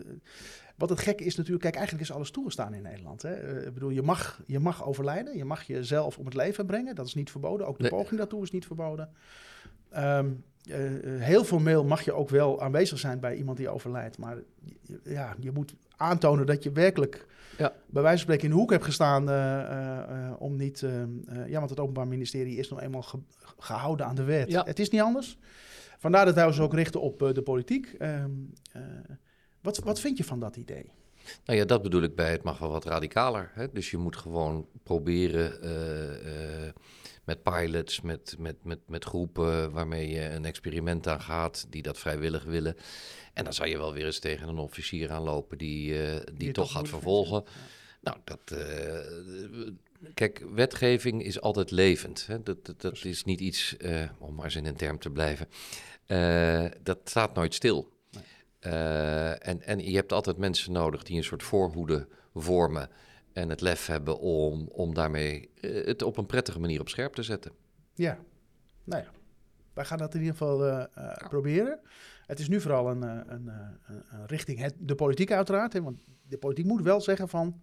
wat 0.77 0.89
het 0.89 0.99
gekke 0.99 1.23
is 1.23 1.35
natuurlijk, 1.35 1.63
kijk, 1.63 1.75
eigenlijk 1.75 2.09
is 2.09 2.15
alles 2.15 2.31
toegestaan 2.31 2.73
in 2.73 2.81
Nederland. 2.81 3.21
Hè? 3.21 3.33
Eh, 3.33 3.67
ik 3.67 3.73
bedoel, 3.73 3.89
je 3.89 4.01
mag, 4.01 4.41
je 4.47 4.59
mag 4.59 4.85
overlijden, 4.85 5.37
je 5.37 5.45
mag 5.45 5.63
jezelf 5.63 6.17
om 6.17 6.25
het 6.25 6.33
leven 6.33 6.65
brengen, 6.65 6.95
dat 6.95 7.07
is 7.07 7.13
niet 7.13 7.31
verboden. 7.31 7.67
Ook 7.67 7.75
de 7.77 7.81
Nee. 7.81 7.91
poging 7.91 8.17
daartoe 8.17 8.43
is 8.43 8.51
niet 8.51 8.65
verboden. 8.65 9.09
Ehm, 9.89 10.29
eh, 10.69 10.79
heel 11.19 11.43
formeel 11.43 11.83
mag 11.83 12.01
je 12.01 12.13
ook 12.13 12.29
wel 12.29 12.61
aanwezig 12.61 12.99
zijn 12.99 13.19
bij 13.19 13.35
iemand 13.35 13.57
die 13.57 13.69
overlijdt. 13.69 14.17
Maar 14.17 14.37
ja, 15.03 15.35
je 15.39 15.51
moet 15.51 15.75
aantonen 15.97 16.45
dat 16.45 16.63
je 16.63 16.71
werkelijk 16.71 17.25
Ja. 17.57 17.73
bij 17.85 18.01
wijze 18.01 18.17
van 18.17 18.17
spreken 18.17 18.43
in 18.43 18.49
de 18.49 18.55
hoek 18.55 18.71
hebt 18.71 18.83
gestaan 18.83 19.29
eh, 19.29 19.59
eh, 19.61 20.27
eh, 20.27 20.33
om 20.41 20.55
niet... 20.55 20.79
ja, 21.47 21.57
want 21.57 21.69
het 21.69 21.79
Openbaar 21.79 22.07
Ministerie 22.07 22.57
is 22.57 22.69
nou 22.69 22.81
eenmaal 22.81 23.01
ge- 23.01 23.19
gehouden 23.57 24.05
aan 24.05 24.15
de 24.15 24.23
wet. 24.23 24.51
Ja. 24.51 24.63
Het 24.63 24.79
is 24.79 24.89
niet 24.89 25.01
anders. 25.01 25.37
Vandaar 25.99 26.25
dat 26.25 26.35
wij 26.35 26.45
ons 26.45 26.59
ook 26.59 26.73
richten 26.73 27.01
op 27.01 27.19
de 27.33 27.41
politiek. 27.41 27.95
Ehm, 27.99 28.29
eh, 28.71 28.81
wat, 29.61 29.77
wat 29.77 29.99
vind 29.99 30.17
je 30.17 30.23
van 30.23 30.39
dat 30.39 30.55
idee? 30.55 30.91
Nou 31.45 31.59
ja, 31.59 31.65
dat 31.65 31.81
bedoel 31.81 32.01
ik 32.01 32.15
bij 32.15 32.31
het 32.31 32.43
mag 32.43 32.57
wel 32.57 32.71
wat 32.71 32.85
radicaler. 32.85 33.51
Hè? 33.53 33.71
Dus 33.71 33.91
je 33.91 33.97
moet 33.97 34.17
gewoon 34.17 34.67
proberen 34.83 35.61
eh, 35.61 36.65
eh, 36.65 36.73
met 37.23 37.43
pilots, 37.43 38.01
met, 38.01 38.35
met, 38.39 38.63
met, 38.63 38.79
met 38.87 39.05
groepen 39.05 39.71
waarmee 39.71 40.09
je 40.09 40.29
een 40.29 40.45
experiment 40.45 41.07
aan 41.07 41.21
gaat, 41.21 41.65
die 41.69 41.81
dat 41.81 41.99
vrijwillig 41.99 42.43
willen. 42.43 42.75
En 43.33 43.43
dan 43.43 43.53
zou 43.53 43.69
je 43.69 43.77
wel 43.77 43.93
weer 43.93 44.05
eens 44.05 44.19
tegen 44.19 44.47
een 44.47 44.57
officier 44.57 45.11
aanlopen 45.11 45.57
die, 45.57 46.03
eh, 46.03 46.21
die, 46.33 46.51
toch 46.51 46.71
gaat 46.71 46.87
vervolgen. 46.87 47.43
Nou, 48.01 48.17
dat. 48.23 48.57
kijk, 50.13 50.45
wetgeving 50.53 51.23
is 51.23 51.41
altijd 51.41 51.71
levend. 51.71 52.27
Hè? 52.27 52.43
Dat, 52.43 52.65
dat, 52.65 52.81
dat 52.81 53.05
is 53.05 53.23
niet 53.23 53.39
iets, 53.39 53.75
om 54.19 54.35
maar 54.35 54.45
eens 54.45 54.55
in 54.55 54.65
een 54.65 54.75
term 54.75 54.99
te 54.99 55.09
blijven. 55.09 55.47
dat 56.83 56.99
staat 57.03 57.33
nooit 57.33 57.53
stil. 57.53 57.91
Eh, 58.63 59.47
en, 59.47 59.61
en 59.61 59.79
je 59.79 59.95
hebt 59.95 60.11
altijd 60.11 60.37
mensen 60.37 60.71
nodig 60.71 61.03
die 61.03 61.17
een 61.17 61.23
soort 61.23 61.43
voorhoede 61.43 62.07
vormen. 62.33 62.89
En 63.33 63.49
het 63.49 63.61
lef 63.61 63.85
hebben 63.85 64.19
om, 64.19 64.67
om 64.71 64.93
daarmee 64.93 65.49
eh, 65.61 65.85
het 65.85 66.01
op 66.01 66.17
een 66.17 66.25
prettige 66.25 66.59
manier 66.59 66.79
op 66.79 66.89
scherp 66.89 67.13
te 67.13 67.23
zetten. 67.23 67.51
Ja, 67.93 68.17
nou 68.83 69.03
ja. 69.03 69.09
Wij 69.73 69.85
gaan 69.85 69.97
dat 69.97 70.13
in 70.13 70.19
ieder 70.19 70.35
geval 70.37 70.65
eh, 70.67 71.27
proberen. 71.29 71.79
Het 72.25 72.39
is 72.39 72.47
nu 72.47 72.61
vooral 72.61 72.89
een, 72.89 73.01
een, 73.01 73.31
een- 73.31 73.77
een 74.11 74.25
richting 74.27 74.59
het, 74.59 74.73
de 74.79 74.95
politiek 74.95 75.31
uiteraard. 75.31 75.73
Hè, 75.73 75.81
want 75.81 75.99
de 76.27 76.37
politiek 76.37 76.65
moet 76.65 76.81
wel 76.81 77.01
zeggen 77.01 77.29
van... 77.29 77.61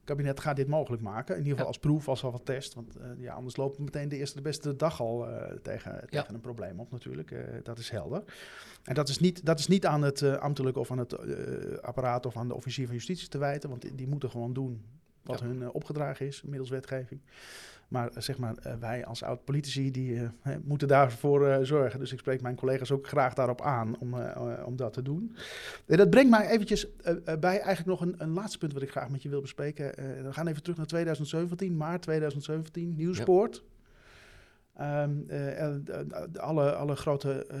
Het 0.00 0.08
kabinet 0.08 0.40
gaat 0.40 0.56
dit 0.56 0.68
mogelijk 0.68 1.02
maken. 1.02 1.34
In 1.36 1.40
ieder 1.42 1.58
geval 1.58 1.66
Ja. 1.72 1.72
als 1.72 1.78
proef, 1.78 2.08
als 2.08 2.24
al 2.24 2.30
wat 2.32 2.44
test. 2.44 2.74
Want 2.74 2.96
eh, 2.96 3.06
ja, 3.18 3.34
anders 3.34 3.56
loopt 3.56 3.78
meteen 3.78 4.08
de 4.08 4.16
eerste 4.16 4.36
de 4.36 4.42
beste 4.42 4.76
dag 4.76 5.00
al 5.00 5.28
eh, 5.28 5.56
tegen, 5.62 5.92
Ja. 5.92 6.20
tegen 6.20 6.34
een 6.34 6.40
probleem 6.40 6.80
op 6.80 6.90
natuurlijk. 6.90 7.30
Eh, 7.30 7.42
dat 7.62 7.78
is 7.78 7.90
helder. 7.90 8.22
En 8.84 8.94
dat 8.94 9.08
is 9.08 9.18
niet, 9.18 9.46
dat 9.46 9.58
is 9.58 9.66
niet 9.66 9.86
aan 9.86 10.02
het 10.02 10.22
ambtelijk 10.22 10.76
of 10.76 10.90
aan 10.90 10.98
het 10.98 11.18
apparaat 11.82 12.26
of 12.26 12.36
aan 12.36 12.48
de 12.48 12.54
officier 12.54 12.86
van 12.86 12.94
justitie 12.94 13.28
te 13.28 13.38
wijten. 13.38 13.68
Want 13.70 13.82
die, 13.82 13.94
die 13.94 14.08
moeten 14.08 14.30
gewoon 14.30 14.52
doen 14.52 14.82
wat 15.22 15.38
Ja. 15.40 15.46
hun 15.46 15.70
opgedragen 15.70 16.26
is 16.26 16.42
middels 16.42 16.70
wetgeving. 16.70 17.20
Maar 17.90 18.08
eh, 18.08 18.22
zeg 18.22 18.38
maar, 18.38 18.54
eh, 18.56 18.74
wij 18.80 19.04
als 19.06 19.22
oud-politici 19.22 19.90
die 19.90 20.20
eh, 20.42 20.56
moeten 20.64 20.88
daarvoor 20.88 21.58
zorgen. 21.66 21.98
Dus 21.98 22.12
ik 22.12 22.18
spreek 22.18 22.40
mijn 22.42 22.56
collega's 22.56 22.90
ook 22.90 23.06
graag 23.06 23.34
daarop 23.34 23.60
aan 23.60 23.98
om, 23.98 24.14
om 24.64 24.76
dat 24.76 24.92
te 24.92 25.02
doen. 25.02 25.36
En 25.86 25.96
dat 25.96 26.10
brengt 26.10 26.30
mij 26.30 26.48
eventjes 26.48 26.86
bij 27.40 27.60
eigenlijk 27.60 27.86
nog 27.86 28.00
een, 28.00 28.14
een 28.18 28.32
laatste 28.32 28.58
punt 28.58 28.72
wat 28.72 28.82
ik 28.82 28.90
graag 28.90 29.08
met 29.08 29.22
je 29.22 29.28
wil 29.28 29.40
bespreken. 29.40 29.92
We 30.24 30.32
gaan 30.32 30.46
even 30.46 30.62
terug 30.62 30.76
naar 30.78 30.86
2017, 30.86 31.76
maart 31.76 32.02
2017, 32.02 32.94
Nieuwspoort. 32.96 33.62
Ehm, 34.76 35.10
eh, 35.28 35.66
eh, 35.66 35.74
d- 36.32 36.38
alle, 36.38 36.72
alle 36.74 36.96
grote 36.96 37.46
eh, 37.46 37.58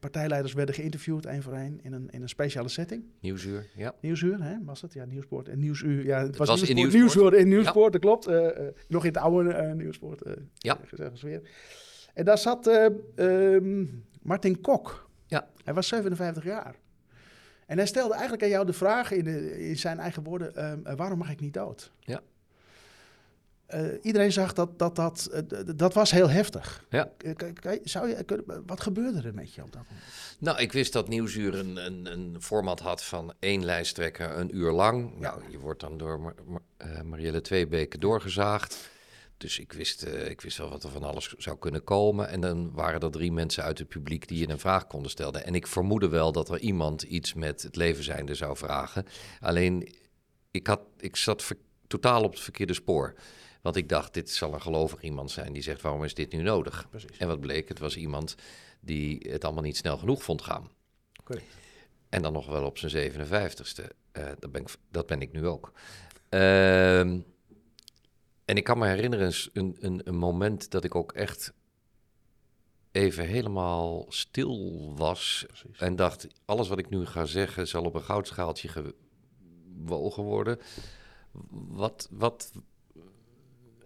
partijleiders 0.00 0.52
werden 0.52 0.74
geïnterviewd, 0.74 1.26
één 1.26 1.42
voor 1.42 1.52
één, 1.52 1.80
in 1.82 1.92
een, 1.92 2.08
in 2.10 2.22
een 2.22 2.28
speciale 2.28 2.68
setting. 2.68 3.04
Nieuwsuur, 3.20 3.66
ja. 3.76 3.94
Nieuwsuur, 4.00 4.42
hè, 4.42 4.64
was 4.64 4.82
het? 4.82 4.92
Ja, 4.92 5.04
Nieuwspoort 5.04 5.48
en 5.48 5.58
Nieuwsuur. 5.58 6.04
Ja, 6.04 6.22
het, 6.22 6.36
was 6.36 6.48
was, 6.48 6.62
in 6.62 6.74
Nieuwspoort, 6.74 7.34
in 7.34 7.48
Nieuwspoort, 7.48 7.92
dat 7.92 8.00
klopt. 8.00 8.26
Eh, 8.26 8.66
eh, 8.66 8.74
nog 8.88 9.04
in 9.04 9.12
het 9.12 9.22
oude 9.22 9.52
eh, 9.52 9.72
Nieuwspoort. 9.72 10.22
Ja. 10.54 10.78
gezegd 10.84 11.20
weer. 11.20 11.42
En 12.18 12.24
daar 12.24 12.38
zat 12.38 12.66
eh, 12.66 12.86
ehm, 13.14 13.86
Martin 14.22 14.60
Kok. 14.60 15.10
Ja. 15.26 15.48
Hij 15.64 15.74
was 15.74 15.88
57 15.88 16.44
jaar. 16.44 16.74
En 17.66 17.76
hij 17.76 17.86
stelde 17.86 18.12
eigenlijk 18.12 18.42
aan 18.42 18.48
jou 18.48 18.66
de 18.66 18.72
vraag 18.72 19.10
in, 19.10 19.24
de, 19.24 19.68
in 19.68 19.76
zijn 19.76 19.98
eigen 19.98 20.22
woorden: 20.22 20.54
ehm, 20.54 20.86
eh, 20.86 20.94
waarom 20.96 21.18
mag 21.18 21.30
ik 21.30 21.40
niet 21.40 21.54
dood? 21.54 21.92
Ja. 22.00 22.20
Eh, 23.68 23.80
iedereen 24.02 24.32
zag 24.32 24.52
dat 24.52 24.78
dat, 24.78 24.96
dat, 24.96 25.26
eh, 25.26 25.42
dat 25.76 25.94
was 25.94 26.10
heel 26.10 26.28
heftig. 26.30 26.84
Ja. 26.90 27.12
Zou 27.84 28.08
je, 28.08 28.44
wat 28.66 28.80
gebeurde 28.80 29.28
er 29.28 29.34
met 29.34 29.54
je 29.54 29.62
op 29.62 29.72
dat 29.72 29.82
moment? 29.88 30.06
Nou, 30.38 30.58
ik 30.58 30.72
wist 30.72 30.92
dat 30.92 31.08
Nieuwsuur 31.08 31.54
een, 31.54 31.86
een, 31.86 32.12
een 32.12 32.36
format 32.40 32.80
had 32.80 33.04
van 33.04 33.32
één 33.38 33.64
lijsttrekker 33.64 34.38
een 34.38 34.56
uur 34.56 34.72
lang. 34.72 35.18
Nou, 35.18 35.42
je 35.50 35.58
wordt 35.58 35.80
dan 35.80 35.98
door 35.98 36.20
Mar 36.20 36.34
Mar- 36.46 36.62
eh, 36.76 37.02
Marielle 37.02 37.40
Tweebeke 37.40 37.98
doorgezaagd. 37.98 38.90
Dus 39.36 39.58
ik 39.58 39.72
wist, 39.72 40.06
ik 40.06 40.40
wist 40.40 40.58
wel 40.58 40.70
wat 40.70 40.82
er 40.82 40.90
van 40.90 41.02
alles 41.02 41.34
zou 41.38 41.58
kunnen 41.58 41.84
komen. 41.84 42.28
En 42.28 42.40
dan 42.40 42.72
waren 42.72 43.00
er 43.00 43.10
drie 43.10 43.32
mensen 43.32 43.62
uit 43.62 43.78
het 43.78 43.88
publiek 43.88 44.28
die 44.28 44.38
je 44.38 44.48
een 44.48 44.58
vraag 44.58 44.86
konden 44.86 45.10
stellen. 45.10 45.44
En 45.44 45.54
ik 45.54 45.66
vermoedde 45.66 46.08
wel 46.08 46.32
dat 46.32 46.48
er 46.48 46.58
iemand 46.58 47.02
iets 47.02 47.34
met 47.34 47.62
het 47.62 47.76
leven 47.76 48.04
zijnde 48.04 48.34
zou 48.34 48.56
vragen. 48.56 49.06
Alleen, 49.40 49.94
ik, 50.50 50.66
had, 50.66 50.80
ik 50.98 51.16
zat 51.16 51.44
totaal 51.86 52.22
op 52.22 52.30
het 52.30 52.40
verkeerde 52.40 52.74
spoor. 52.74 53.14
Want 53.60 53.76
ik 53.76 53.88
dacht, 53.88 54.14
dit 54.14 54.30
zal 54.30 54.54
een 54.54 54.62
gelovig 54.62 55.02
iemand 55.02 55.30
zijn 55.30 55.52
die 55.52 55.62
zegt, 55.62 55.80
waarom 55.80 56.04
is 56.04 56.14
dit 56.14 56.32
nu 56.32 56.42
nodig? 56.42 56.86
Precies. 56.90 57.18
En 57.18 57.26
wat 57.26 57.40
bleek, 57.40 57.68
het 57.68 57.78
was 57.78 57.96
iemand 57.96 58.34
die 58.80 59.26
het 59.28 59.44
allemaal 59.44 59.62
niet 59.62 59.76
snel 59.76 59.98
genoeg 59.98 60.22
vond 60.22 60.42
gaan. 60.42 60.70
Correct. 61.24 61.46
En 62.08 62.22
dan 62.22 62.32
nog 62.32 62.46
wel 62.46 62.64
op 62.64 62.78
zijn 62.78 63.12
57ste. 63.12 63.84
Eh, 64.12 64.26
dat, 64.38 64.52
ben 64.52 64.60
ik, 64.60 64.68
dat 64.90 65.06
ben 65.06 65.20
ik 65.20 65.32
nu 65.32 65.46
ook. 65.46 65.72
Ehm, 66.28 67.20
en 68.44 68.56
ik 68.56 68.64
kan 68.64 68.78
me 68.78 68.86
herinneren 68.86 69.26
eens 69.26 69.50
een, 69.52 69.76
een, 69.80 70.00
een 70.04 70.16
moment 70.16 70.70
dat 70.70 70.84
ik 70.84 70.94
ook 70.94 71.12
echt 71.12 71.52
even 72.92 73.26
helemaal 73.26 74.06
stil 74.08 74.92
was 74.96 75.44
Precies. 75.46 75.78
en 75.78 75.96
dacht, 75.96 76.26
alles 76.44 76.68
wat 76.68 76.78
ik 76.78 76.88
nu 76.88 77.06
ga 77.06 77.24
zeggen 77.24 77.68
zal 77.68 77.84
op 77.84 77.94
een 77.94 78.02
goudschaaltje 78.02 78.68
gewogen 78.68 80.22
worden. 80.22 80.58
Wat, 81.50 82.08
wat... 82.10 82.52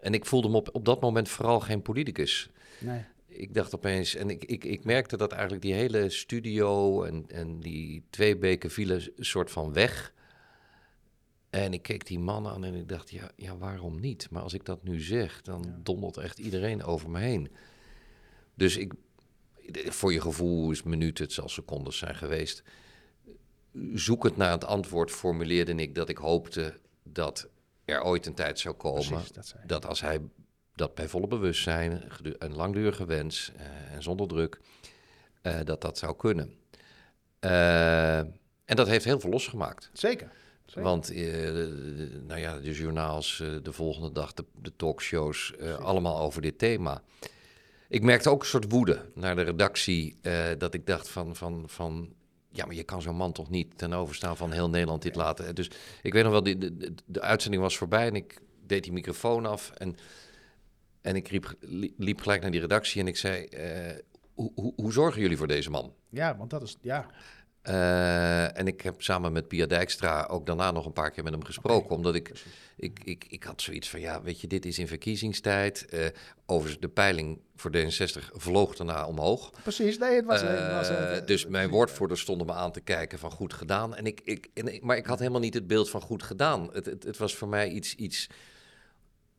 En 0.02 0.14
ik 0.14 0.24
voelde 0.26 0.48
me 0.48 0.56
op, 0.56 0.68
op 0.72 0.84
dat 0.84 1.00
moment 1.00 1.28
vooral 1.28 1.60
geen 1.60 1.82
politicus. 1.82 2.50
Nee. 2.80 3.04
Ik 3.26 3.54
dacht 3.54 3.74
opeens, 3.74 4.14
en 4.14 4.30
ik, 4.30 4.44
ik, 4.44 4.64
ik 4.64 4.84
merkte 4.84 5.16
dat 5.16 5.32
eigenlijk 5.32 5.62
die 5.62 5.74
hele 5.74 6.08
studio 6.10 7.02
en, 7.02 7.24
en 7.28 7.60
die 7.60 8.02
twee 8.10 8.36
beken 8.36 8.70
vielen 8.70 9.02
een 9.16 9.24
soort 9.24 9.50
van 9.50 9.72
weg. 9.72 10.12
En 11.50 11.72
ik 11.72 11.82
keek 11.82 12.06
die 12.06 12.18
man 12.18 12.46
aan 12.46 12.64
en 12.64 12.74
ik 12.74 12.88
dacht, 12.88 13.10
ja, 13.10 13.30
ja 13.36 13.56
waarom 13.56 14.00
niet? 14.00 14.30
Maar 14.30 14.42
als 14.42 14.52
ik 14.54 14.64
dat 14.64 14.82
nu 14.82 15.00
zeg, 15.00 15.42
dan 15.42 15.62
Ja. 15.66 15.78
dondert 15.82 16.16
echt 16.16 16.38
iedereen 16.38 16.82
over 16.84 17.10
me 17.10 17.18
heen. 17.18 17.48
Dus 18.54 18.76
ik, 18.76 18.92
voor 19.72 20.12
je 20.12 20.20
gevoel 20.20 20.70
is 20.70 20.82
minuten, 20.82 21.24
het 21.24 21.32
zal 21.32 21.48
secondes 21.48 21.98
zijn 21.98 22.14
geweest. 22.14 22.62
Zoekend 23.94 24.36
naar 24.36 24.50
het 24.50 24.64
antwoord 24.64 25.10
formuleerde 25.10 25.74
ik 25.74 25.94
dat 25.94 26.08
ik 26.08 26.18
hoopte 26.18 26.78
dat 27.02 27.48
er 27.92 28.04
ooit 28.04 28.26
een 28.26 28.34
tijd 28.34 28.58
zou 28.58 28.74
komen 28.74 29.06
Precies, 29.06 29.54
dat 29.66 29.86
als 29.86 30.00
hij 30.00 30.20
dat 30.74 30.94
bij 30.94 31.08
volle 31.08 31.26
bewustzijn, 31.26 32.02
een 32.38 32.54
langdurige 32.54 33.04
wens 33.04 33.52
eh, 33.56 33.94
en 33.94 34.02
zonder 34.02 34.28
druk, 34.28 34.60
eh, 35.42 35.58
dat 35.64 35.80
dat 35.80 35.98
zou 35.98 36.16
kunnen. 36.16 36.54
Eh, 37.38 38.18
en 38.64 38.76
dat 38.76 38.86
heeft 38.86 39.04
heel 39.04 39.20
veel 39.20 39.30
losgemaakt. 39.30 39.90
Zeker. 39.92 40.30
Zeker. 40.66 40.82
Want 40.82 41.14
nou 42.26 42.40
ja, 42.40 42.58
de 42.58 42.72
journaals, 42.72 43.42
de 43.62 43.72
volgende 43.72 44.12
dag, 44.12 44.32
de, 44.32 44.44
de 44.52 44.72
talkshows, 44.76 45.54
allemaal 45.78 46.18
over 46.18 46.42
dit 46.42 46.58
thema. 46.58 47.02
Ik 47.88 48.02
merkte 48.02 48.30
ook 48.30 48.40
een 48.40 48.48
soort 48.48 48.70
woede 48.70 49.10
naar 49.14 49.36
de 49.36 49.42
redactie, 49.42 50.18
dat 50.58 50.74
ik 50.74 50.86
dacht 50.86 51.08
van, 51.08 51.36
van, 51.36 51.64
van, 51.66 52.14
ja, 52.52 52.66
maar 52.66 52.74
je 52.74 52.82
kan 52.82 53.02
zo'n 53.02 53.16
man 53.16 53.32
toch 53.32 53.50
niet 53.50 53.78
ten 53.78 53.92
overstaan 53.92 54.36
van 54.36 54.52
heel 54.52 54.68
Nederland 54.68 55.02
dit 55.02 55.14
laten. 55.14 55.54
Dus 55.54 55.70
ik 56.02 56.12
weet 56.12 56.22
nog 56.22 56.32
wel, 56.32 56.42
die, 56.42 56.58
de, 56.58 56.94
de, 57.06 57.20
uitzending 57.20 57.62
was 57.62 57.76
voorbij 57.76 58.06
en 58.06 58.14
ik 58.14 58.40
deed 58.66 58.82
die 58.82 58.92
microfoon 58.92 59.46
af 59.46 59.70
en, 59.70 59.96
en 61.00 61.16
ik 61.16 61.30
liep 61.96 62.20
gelijk 62.20 62.42
naar 62.42 62.50
die 62.50 62.60
redactie 62.60 63.00
en 63.00 63.06
ik 63.06 63.16
zei, 63.16 63.44
eh, 63.44 63.98
hoe, 64.34 64.52
hoe, 64.54 64.72
hoe 64.76 64.92
zorgen 64.92 65.20
jullie 65.20 65.36
voor 65.36 65.46
deze 65.46 65.70
man? 65.70 65.94
Ja, 66.08 66.36
want 66.36 66.50
dat 66.50 66.62
is, 66.62 66.76
ja, 66.80 67.06
Eh, 67.62 68.58
en 68.58 68.66
ik 68.66 68.80
heb 68.80 69.02
samen 69.02 69.32
met 69.32 69.48
Pia 69.48 69.66
Dijkstra 69.66 70.26
ook 70.30 70.46
daarna 70.46 70.70
nog 70.70 70.86
een 70.86 70.92
paar 70.92 71.10
keer 71.10 71.24
met 71.24 71.32
hem 71.32 71.44
gesproken. 71.44 71.96
Omdat 71.96 72.14
ik, 72.14 72.24
precies. 72.24 72.52
ik, 72.76 73.00
ik, 73.04 73.24
ik 73.28 73.42
had 73.42 73.62
zoiets 73.62 73.90
van, 73.90 74.00
ja, 74.00 74.22
weet 74.22 74.40
je, 74.40 74.46
dit 74.46 74.66
is 74.66 74.78
in 74.78 74.88
verkiezingstijd. 74.88 75.86
Eh 75.86 76.06
overigens, 76.52 76.80
de 76.80 76.88
peiling 76.88 77.40
voor 77.56 77.70
D66 77.76 78.32
vloog 78.32 78.76
daarna 78.76 79.06
omhoog. 79.06 79.50
Precies, 79.62 79.98
nee, 79.98 80.14
het 80.14 80.24
was... 80.24 80.42
nee, 80.42 80.50
het 80.50 80.72
was 80.72 80.88
Eh, 80.88 81.16
eh, 81.16 81.26
dus 81.26 81.46
mijn 81.46 81.68
woordvoerder 81.68 82.18
stonden 82.18 82.46
me 82.46 82.52
aan 82.52 82.72
te 82.72 82.80
kijken 82.80 83.18
van 83.18 83.30
goed 83.30 83.54
gedaan. 83.54 83.94
En 83.94 84.06
ik, 84.06 84.20
ik, 84.24 84.48
en 84.54 84.74
ik, 84.74 84.82
maar 84.82 84.96
ik 84.96 85.06
had 85.06 85.18
helemaal 85.18 85.40
niet 85.40 85.54
het 85.54 85.66
beeld 85.66 85.90
van 85.90 86.00
goed 86.00 86.22
gedaan. 86.22 86.68
Het, 86.72 86.86
het, 86.86 87.02
het 87.04 87.16
was 87.16 87.34
voor 87.34 87.48
mij 87.48 87.68
iets, 87.68 87.94
iets 87.94 88.28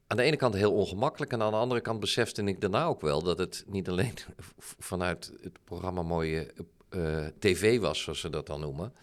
aan 0.07 0.17
de 0.17 0.23
ene 0.23 0.35
kant 0.35 0.53
heel 0.53 0.73
ongemakkelijk. 0.73 1.31
En 1.31 1.41
aan 1.41 1.51
de 1.51 1.57
andere 1.57 1.81
kant 1.81 1.99
besefte 1.99 2.43
ik 2.43 2.61
daarna 2.61 2.85
ook 2.85 3.01
wel 3.01 3.23
dat 3.23 3.37
het 3.37 3.63
niet 3.67 3.89
alleen 3.89 4.13
vanuit 4.79 5.31
het 5.41 5.59
programma 5.63 6.01
mooie 6.01 6.53
eh, 6.93 7.25
tv 7.39 7.79
was, 7.79 8.01
zoals 8.01 8.19
ze 8.19 8.29
dat 8.29 8.47
dan 8.47 8.59
noemen. 8.59 8.93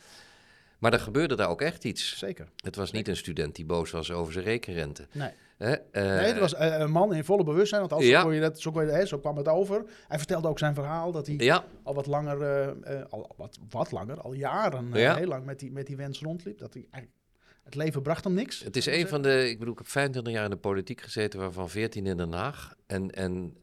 Maar 0.79 0.93
er 0.93 1.01
gebeurde 1.01 1.35
daar 1.37 1.49
ook 1.49 1.61
echt 1.63 1.85
iets. 1.85 2.19
Zeker. 2.19 2.49
Het 2.57 2.77
was 2.77 2.91
niet 2.91 3.09
een 3.09 3.17
student 3.17 3.55
die 3.57 3.65
boos 3.65 3.91
was 3.91 4.11
over 4.11 4.33
zijn 4.33 4.45
rekenrente. 4.45 5.07
Nee. 5.13 5.31
Eh, 5.59 5.69
nee, 5.93 6.05
het 6.05 6.39
was 6.39 6.55
eh, 6.55 6.79
een 6.79 6.91
man 6.91 7.15
in 7.15 7.25
volle 7.25 7.45
bewustzijn. 7.45 7.81
Want 7.81 7.93
als 7.93 8.05
Ja. 8.05 8.19
zo, 8.21 8.25
kon 8.27 8.35
je 8.35 8.41
dat, 8.41 8.61
zo, 8.61 8.71
kon 8.71 8.85
je, 8.87 8.91
hè, 8.91 9.07
zo 9.07 9.19
kwam 9.19 9.37
het 9.37 9.49
over. 9.49 9.85
Hij 10.09 10.19
vertelde 10.19 10.49
ook 10.49 10.59
zijn 10.59 10.75
verhaal 10.75 11.13
dat 11.13 11.27
hij 11.27 11.37
Ja, 11.39 11.65
al 11.83 11.95
wat 11.95 12.07
langer, 12.07 12.75
al 13.11 13.35
wat, 13.37 13.59
wat 13.71 13.91
langer, 13.93 14.21
al 14.21 14.33
jaren, 14.33 14.91
Ja. 14.93 15.17
heel 15.17 15.27
lang 15.27 15.45
met 15.45 15.59
die, 15.59 15.73
met 15.73 15.87
die 15.87 15.97
wens 15.97 16.21
rondliep. 16.21 16.59
Dat 16.59 16.73
hij 16.75 16.87
eigenlijk, 16.91 17.23
het 17.65 17.75
leven 17.75 18.03
bracht 18.03 18.25
hem 18.25 18.35
niks. 18.35 18.63
Het 18.65 18.77
is 18.77 18.87
een 18.87 19.09
van 19.09 19.23
de, 19.23 19.49
ik 19.49 19.59
bedoel, 19.59 19.73
ik 19.73 19.79
heb 19.79 19.89
25 19.89 20.33
jaar 20.33 20.45
in 20.45 20.51
de 20.51 20.57
politiek 20.57 21.01
gezeten, 21.01 21.41
waarvan 21.41 21.69
14 21.71 22.07
in 22.07 22.17
Den 22.17 22.33
Haag. 22.33 22.75
En, 22.87 23.11
en 23.11 23.57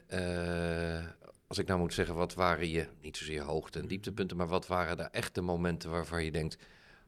als 1.47 1.57
ik 1.57 1.67
nou 1.67 1.79
moet 1.79 1.93
zeggen, 1.93 2.15
wat 2.15 2.33
waren 2.33 2.69
je, 2.69 2.87
niet 3.01 3.17
zozeer 3.17 3.41
hoogte- 3.41 3.79
en 3.79 3.87
dieptepunten, 3.87 4.37
maar 4.37 4.47
wat 4.47 4.67
waren 4.67 4.97
daar 4.97 5.09
echt 5.11 5.35
de 5.35 5.41
momenten 5.41 5.89
waarvan 5.89 6.23
je 6.23 6.31
denkt, 6.31 6.57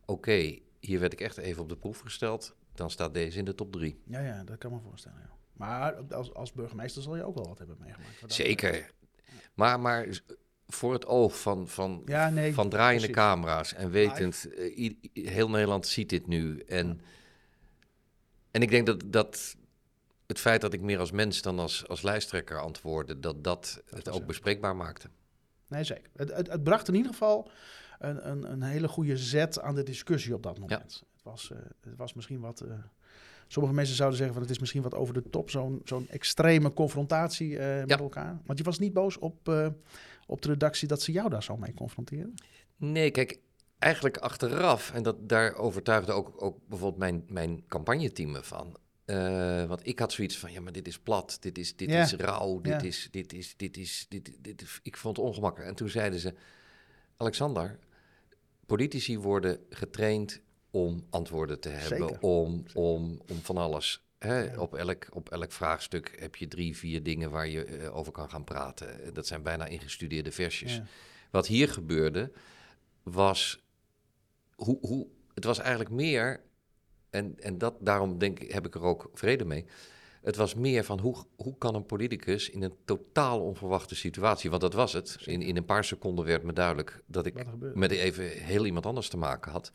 oké, 0.05 0.59
hier 0.79 0.99
werd 0.99 1.13
ik 1.13 1.21
echt 1.21 1.37
even 1.37 1.61
op 1.61 1.69
de 1.69 1.77
proef 1.77 1.99
gesteld, 1.99 2.55
dan 2.73 2.91
staat 2.91 3.13
deze 3.13 3.37
in 3.37 3.45
de 3.45 3.55
top 3.55 3.71
drie. 3.71 4.01
Ja, 4.05 4.19
ja, 4.19 4.43
dat 4.43 4.57
kan 4.57 4.71
me 4.71 4.79
voorstellen. 4.79 5.19
Ja. 5.19 5.37
Maar 5.53 5.95
als, 5.95 6.33
als 6.33 6.53
burgemeester 6.53 7.01
zal 7.01 7.15
je 7.15 7.23
ook 7.23 7.35
wel 7.35 7.47
wat 7.47 7.57
hebben 7.57 7.77
meegemaakt. 7.79 8.33
Zeker. 8.33 8.91
Maar, 9.53 9.79
maar 9.79 10.21
voor 10.67 10.93
het 10.93 11.05
oog 11.05 11.41
van, 11.41 11.67
van. 11.67 12.01
Ja, 12.05 12.29
nee. 12.29 12.53
van 12.53 12.69
draaiende 12.69 13.07
precies. 13.07 13.23
camera's 13.23 13.73
en 13.73 13.91
wetend, 13.91 14.49
eh, 14.53 14.93
heel 15.13 15.49
Nederland 15.49 15.87
ziet 15.87 16.09
dit 16.09 16.27
nu. 16.27 16.59
En, 16.59 17.01
en 18.51 18.61
ik 18.61 18.69
denk 18.69 18.85
dat, 18.85 19.03
dat 19.05 19.55
het 20.29 20.39
feit 20.39 20.61
dat 20.61 20.73
ik 20.73 20.81
meer 20.81 20.99
als 20.99 21.11
mens 21.11 21.41
dan 21.41 21.59
als, 21.59 21.87
als 21.87 22.01
lijsttrekker 22.01 22.59
antwoordde, 22.59 23.19
dat 23.19 23.43
dat 23.43 23.81
het 23.89 24.09
ook 24.09 24.25
bespreekbaar 24.25 24.75
maakte. 24.75 25.09
Nee, 25.67 25.83
zeker. 25.83 26.09
Het, 26.15 26.33
het, 26.33 26.47
het 26.47 26.63
bracht 26.63 26.87
in 26.87 26.95
ieder 26.95 27.11
geval 27.11 27.49
een, 27.99 28.29
een, 28.29 28.51
een 28.51 28.61
hele 28.61 28.87
goede 28.87 29.17
zet 29.17 29.59
aan 29.61 29.75
de 29.75 29.83
discussie 29.83 30.33
op 30.33 30.43
dat 30.43 30.59
moment. 30.59 31.03
Het, 31.13 31.23
was, 31.23 31.51
eh, 31.51 31.57
het 31.81 31.95
was 31.97 32.13
misschien 32.13 32.39
wat... 32.39 32.61
eh, 32.61 32.73
sommige 33.47 33.75
mensen 33.75 33.95
zouden 33.95 34.17
zeggen 34.17 34.35
van 34.35 34.43
het 34.45 34.53
is 34.55 34.59
misschien 34.59 34.81
wat 34.81 34.93
over 34.93 35.13
de 35.13 35.29
top. 35.29 35.49
Zo'n 35.49 35.81
zo'n 35.83 36.07
extreme 36.09 36.73
confrontatie 36.73 37.57
eh, 37.57 37.79
met 37.79 37.89
Ja. 37.89 37.97
elkaar. 37.97 38.39
Want 38.45 38.57
je 38.57 38.63
was 38.63 38.79
niet 38.79 38.93
boos 38.93 39.17
op, 39.17 39.47
op 40.27 40.41
de 40.41 40.47
redactie 40.47 40.87
dat 40.87 41.01
ze 41.01 41.11
jou 41.11 41.29
daar 41.29 41.43
zo 41.43 41.57
mee 41.57 41.73
confronteren. 41.73 42.33
Nee, 42.75 43.11
kijk, 43.11 43.39
eigenlijk 43.79 44.17
achteraf, 44.17 44.91
en 44.93 45.03
dat, 45.03 45.29
daar 45.29 45.55
overtuigde 45.55 46.11
ook, 46.11 46.41
ook 46.43 46.57
bijvoorbeeld 46.67 46.99
mijn, 46.99 47.23
mijn 47.27 47.63
campagneteam 47.67 48.31
me 48.31 48.43
van. 48.43 48.77
Eh, 49.09 49.65
want 49.65 49.87
ik 49.87 49.99
had 49.99 50.11
zoiets 50.11 50.37
van, 50.37 50.51
ja, 50.51 50.61
maar 50.61 50.71
dit 50.71 50.87
is 50.87 50.99
plat, 50.99 51.37
dit 51.39 51.57
is, 51.57 51.75
dit 51.75 51.89
is 51.91 52.13
rauw, 52.13 52.61
dit 52.61 52.83
is, 52.83 53.07
dit 53.11 53.33
is, 53.33 53.53
dit 53.57 53.77
is, 53.77 54.05
dit, 54.09 54.31
dit, 54.39 54.61
is- 54.61 54.79
ik 54.83 54.97
vond 54.97 55.17
het 55.17 55.25
ongemakkelijk. 55.25 55.69
En 55.69 55.75
toen 55.75 55.89
zeiden 55.89 56.19
ze, 56.19 56.33
Alexander, 57.17 57.79
politici 58.65 59.17
worden 59.17 59.59
getraind 59.69 60.41
om 60.71 61.05
antwoorden 61.09 61.59
te 61.59 61.69
hebben, 61.69 62.07
Zeker. 62.07 62.19
om, 62.19 62.63
om, 62.73 63.21
om 63.27 63.37
van 63.41 63.57
alles. 63.57 64.03
Hè? 64.19 64.39
Ja. 64.39 64.59
Op, 64.59 64.75
elk, 64.75 65.07
op 65.11 65.29
elk 65.29 65.51
vraagstuk 65.51 66.15
heb 66.19 66.35
je 66.35 66.47
drie, 66.47 66.77
vier 66.77 67.03
dingen 67.03 67.31
waar 67.31 67.47
je 67.47 67.63
eh, 67.63 67.95
over 67.95 68.11
kan 68.11 68.29
gaan 68.29 68.43
praten. 68.43 69.13
Dat 69.13 69.27
zijn 69.27 69.43
bijna 69.43 69.65
ingestudeerde 69.65 70.31
versjes. 70.31 70.75
Ja. 70.75 70.83
Wat 71.31 71.47
hier 71.47 71.69
gebeurde, 71.69 72.31
was 73.03 73.63
hoe, 74.55 74.77
hoe 74.81 75.07
het 75.33 75.43
was 75.43 75.59
eigenlijk 75.59 75.89
meer, 75.89 76.41
en, 77.09 77.35
en 77.39 77.57
dat, 77.57 77.75
daarom 77.79 78.17
denk 78.17 78.51
heb 78.51 78.65
ik 78.65 78.75
er 78.75 78.81
ook 78.81 79.09
vrede 79.13 79.45
mee. 79.45 79.65
Het 80.21 80.35
was 80.35 80.55
meer 80.55 80.83
van 80.83 80.99
hoe, 80.99 81.15
hoe 81.35 81.57
kan 81.57 81.75
een 81.75 81.85
politicus 81.85 82.49
in 82.49 82.63
een 82.63 82.75
totaal 82.85 83.41
onverwachte 83.41 83.95
situatie, 83.95 84.49
want 84.49 84.61
dat 84.61 84.73
was 84.73 84.93
het. 84.93 85.17
In, 85.25 85.41
in 85.41 85.57
een 85.57 85.65
paar 85.65 85.83
seconden 85.83 86.25
werd 86.25 86.43
me 86.43 86.53
duidelijk 86.53 87.01
dat 87.05 87.25
ik 87.25 87.45
met 87.73 87.91
even 87.91 88.29
heel 88.29 88.65
iemand 88.65 88.85
anders 88.85 89.09
te 89.09 89.17
maken 89.17 89.51
had. 89.51 89.71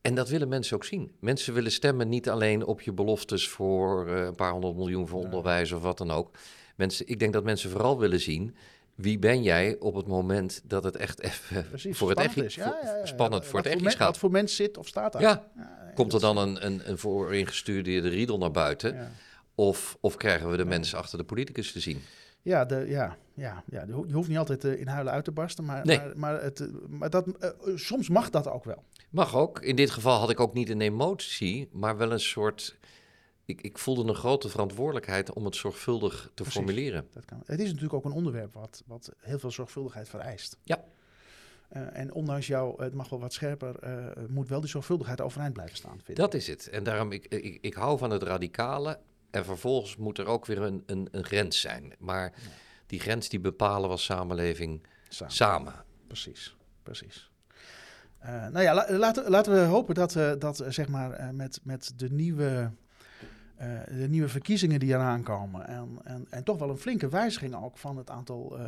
En 0.00 0.14
dat 0.14 0.28
willen 0.28 0.48
mensen 0.48 0.76
ook 0.76 0.84
zien. 0.84 1.12
Mensen 1.20 1.54
willen 1.54 1.72
stemmen 1.72 2.08
niet 2.08 2.28
alleen 2.28 2.64
op 2.64 2.80
je 2.80 2.92
beloftes 2.92 3.48
voor 3.48 4.08
eh, 4.08 4.24
een 4.24 4.34
paar 4.34 4.52
honderd 4.52 4.76
miljoen 4.76 5.08
voor 5.08 5.24
onderwijs 5.24 5.72
of 5.72 5.82
wat 5.82 5.98
dan 5.98 6.10
ook. 6.10 6.30
Mensen, 6.76 7.08
ik 7.08 7.18
denk 7.18 7.32
dat 7.32 7.44
mensen 7.44 7.70
vooral 7.70 7.98
willen 7.98 8.20
zien 8.20 8.56
wie 8.94 9.18
ben 9.18 9.42
jij 9.42 9.76
op 9.78 9.94
het 9.94 10.06
moment 10.06 10.60
dat 10.64 10.84
het 10.84 10.96
echt 10.96 11.20
even 11.20 11.66
Precies, 11.68 11.98
voor 11.98 12.08
het 12.10 12.18
echt 12.18 12.36
is. 12.36 12.54
Ja, 12.54 12.78
ja, 12.82 12.96
ja. 12.96 13.06
spannend 13.06 13.44
voor 13.46 13.58
het 13.58 13.68
echt 13.68 13.94
gaat. 13.96 14.06
Wat 14.06 14.18
voor 14.18 14.30
mens 14.30 14.56
zit 14.56 14.76
of 14.78 14.86
staat 14.88 15.12
daar. 15.12 15.22
Ja, 15.22 15.46
nee, 15.54 15.66
komt 15.94 16.12
er 16.12 16.20
dan 16.20 16.36
een, 16.36 16.66
een, 16.66 16.90
een 16.90 16.98
vooringestudeerde 16.98 18.08
riedel 18.08 18.38
naar 18.38 18.50
buiten? 18.50 19.10
Of, 19.54 19.96
of 20.00 20.16
krijgen 20.16 20.50
we 20.50 20.56
de 20.56 20.64
mensen 20.64 20.98
achter 20.98 21.18
de 21.18 21.24
politicus 21.24 21.72
te 21.72 21.80
zien? 21.80 22.02
Ja, 22.42 22.64
de, 22.64 22.84
ja, 22.88 23.16
ja, 23.34 23.62
ja, 23.66 23.84
je 23.86 23.92
ho- 23.92 24.04
je 24.06 24.12
hoeft 24.14 24.28
niet 24.28 24.38
altijd 24.38 24.64
eh, 24.64 24.80
in 24.80 24.86
huilen 24.86 25.12
uit 25.12 25.24
te 25.24 25.30
barsten, 25.30 25.64
maar, 25.64 25.84
Nee. 25.86 25.96
maar, 25.98 26.12
maar, 26.16 26.42
het, 26.42 26.60
eh, 26.60 26.66
maar 26.88 27.10
dat, 27.10 27.26
eh, 27.38 27.50
soms 27.74 28.08
mag 28.08 28.30
dat 28.30 28.48
ook 28.48 28.64
wel. 28.64 28.82
Mag 29.10 29.36
ook. 29.36 29.60
In 29.60 29.76
dit 29.76 29.90
geval 29.90 30.18
had 30.18 30.30
ik 30.30 30.40
ook 30.40 30.54
niet 30.54 30.68
een 30.70 30.80
emotie, 30.80 31.68
maar 31.72 31.96
wel 31.96 32.12
een 32.12 32.20
soort. 32.20 32.76
Ik, 33.52 33.60
ik 33.62 33.78
voelde 33.78 34.08
een 34.08 34.14
grote 34.14 34.48
verantwoordelijkheid 34.48 35.32
om 35.32 35.44
het 35.44 35.56
zorgvuldig 35.56 36.22
te 36.22 36.30
Precies. 36.34 36.54
formuleren. 36.54 37.08
Dat 37.14 37.24
kan. 37.24 37.42
Het 37.46 37.60
is 37.60 37.66
natuurlijk 37.66 37.92
ook 37.94 38.04
een 38.04 38.12
onderwerp 38.12 38.52
wat, 38.54 38.82
wat 38.86 39.12
heel 39.18 39.38
veel 39.38 39.50
zorgvuldigheid 39.50 40.08
vereist. 40.08 40.56
Ja. 40.62 40.84
Eh, 41.68 41.96
en 41.98 42.12
ondanks 42.12 42.46
jou, 42.46 42.82
het 42.82 42.94
mag 42.94 43.08
wel 43.08 43.20
wat 43.20 43.32
scherper, 43.32 43.78
eh, 43.78 44.06
moet 44.28 44.48
wel 44.48 44.60
die 44.60 44.68
zorgvuldigheid 44.70 45.20
overeind 45.20 45.52
blijven 45.52 45.76
staan. 45.76 46.00
Vind 46.04 46.16
Dat 46.18 46.34
ik. 46.34 46.40
is 46.40 46.46
het. 46.46 46.68
En 46.68 46.82
daarom, 46.84 47.12
ik, 47.12 47.26
ik, 47.26 47.58
ik 47.60 47.74
hou 47.74 47.98
van 47.98 48.10
het 48.10 48.22
radicale. 48.22 48.98
En 49.30 49.44
vervolgens 49.44 49.96
moet 49.96 50.18
er 50.18 50.26
ook 50.26 50.46
weer 50.46 50.60
een, 50.62 50.82
een, 50.86 51.08
een 51.10 51.24
grens 51.24 51.60
zijn. 51.60 51.92
Maar 51.98 52.32
die 52.86 53.00
grens 53.00 53.28
die 53.28 53.40
bepalen 53.40 53.82
we 53.82 53.88
als 53.88 54.04
samenleving 54.04 54.86
Samen. 55.08 55.32
samen. 55.34 55.74
Precies, 56.06 56.56
precies. 56.82 57.30
Eh, 58.18 58.46
nou 58.46 58.60
ja, 58.62 58.74
la- 58.74 58.86
laten, 58.98 59.30
laten 59.30 59.52
we 59.52 59.58
hopen 59.60 59.94
dat, 59.94 60.12
dat 60.38 60.64
zeg 60.68 60.88
maar, 60.88 61.34
met, 61.34 61.60
met 61.62 61.92
de 61.96 62.10
nieuwe 62.10 62.70
de 63.98 64.06
nieuwe 64.08 64.28
verkiezingen 64.28 64.80
die 64.80 64.88
eraan 64.88 65.22
komen. 65.22 65.66
En, 65.66 65.98
en, 66.04 66.26
en 66.30 66.44
toch 66.44 66.58
wel 66.58 66.70
een 66.70 66.76
flinke 66.76 67.08
wijziging 67.08 67.64
ook 67.64 67.78
van 67.78 67.96
het 67.96 68.10
aantal 68.10 68.58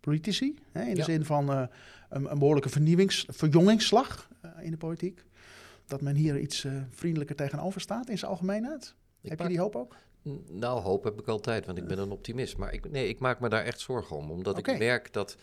politici. 0.00 0.58
Hè, 0.72 0.82
in 0.82 0.94
de 0.94 1.02
zin 1.02 1.24
van 1.24 1.48
een, 1.48 1.68
een, 2.08 2.38
behoorlijke 2.38 2.68
vernieuwings, 2.68 3.26
verjongingsslag 3.28 4.28
in 4.60 4.70
de 4.70 4.76
politiek. 4.76 5.24
Dat 5.86 6.00
men 6.00 6.14
hier 6.14 6.38
iets 6.38 6.66
vriendelijker 6.90 7.36
tegenover 7.36 7.80
staat 7.80 8.08
in 8.08 8.18
zijn 8.18 8.30
algemeenheid. 8.30 8.94
Heb 9.20 9.40
je 9.40 9.48
die 9.48 9.60
hoop 9.60 9.76
ook? 9.76 9.96
Nou, 10.50 10.80
hoop 10.80 11.04
heb 11.04 11.20
ik 11.20 11.28
altijd, 11.28 11.66
want 11.66 11.78
ik 11.78 11.86
ben 11.86 11.98
een 11.98 12.10
optimist. 12.10 12.56
Maar 12.56 12.72
ik, 12.72 12.90
nee, 12.90 13.08
ik 13.08 13.18
maak 13.18 13.40
me 13.40 13.48
daar 13.48 13.64
echt 13.64 13.80
zorgen 13.80 14.16
om. 14.16 14.30
Omdat 14.30 14.58
ik 14.58 14.78
merk 14.78 15.12
dat, 15.12 15.36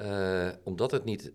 uh, 0.00 0.48
omdat 0.62 0.90
het 0.90 1.04
niet 1.04 1.32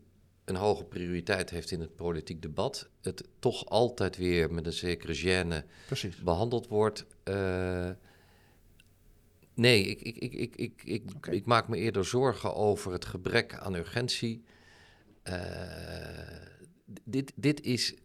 een 0.47 0.55
hoge 0.55 0.83
prioriteit 0.83 1.49
heeft 1.49 1.71
in 1.71 1.81
het 1.81 1.95
politiek 1.95 2.41
debat, 2.41 2.89
het 3.01 3.23
toch 3.39 3.65
altijd 3.65 4.17
weer 4.17 4.53
met 4.53 4.65
een 4.65 4.73
zekere 4.73 5.15
gêne 5.15 5.65
Precies. 5.85 6.17
behandeld 6.17 6.67
wordt. 6.67 7.05
Uh, 7.23 7.89
nee, 9.53 9.83
ik, 9.83 10.01
ik, 10.01 10.17
ik, 10.17 10.33
ik, 10.33 10.55
ik, 10.55 10.81
ik, 10.83 11.27
ik, 11.27 11.45
maak 11.45 11.67
me 11.67 11.77
eerder 11.77 12.05
zorgen 12.05 12.55
over 12.55 12.91
het 12.91 13.05
gebrek 13.05 13.55
aan 13.55 13.75
urgentie. 13.75 14.43
Uh, 15.23 15.33
dit, 17.03 17.33
dit, 17.35 17.61
is, 17.61 17.95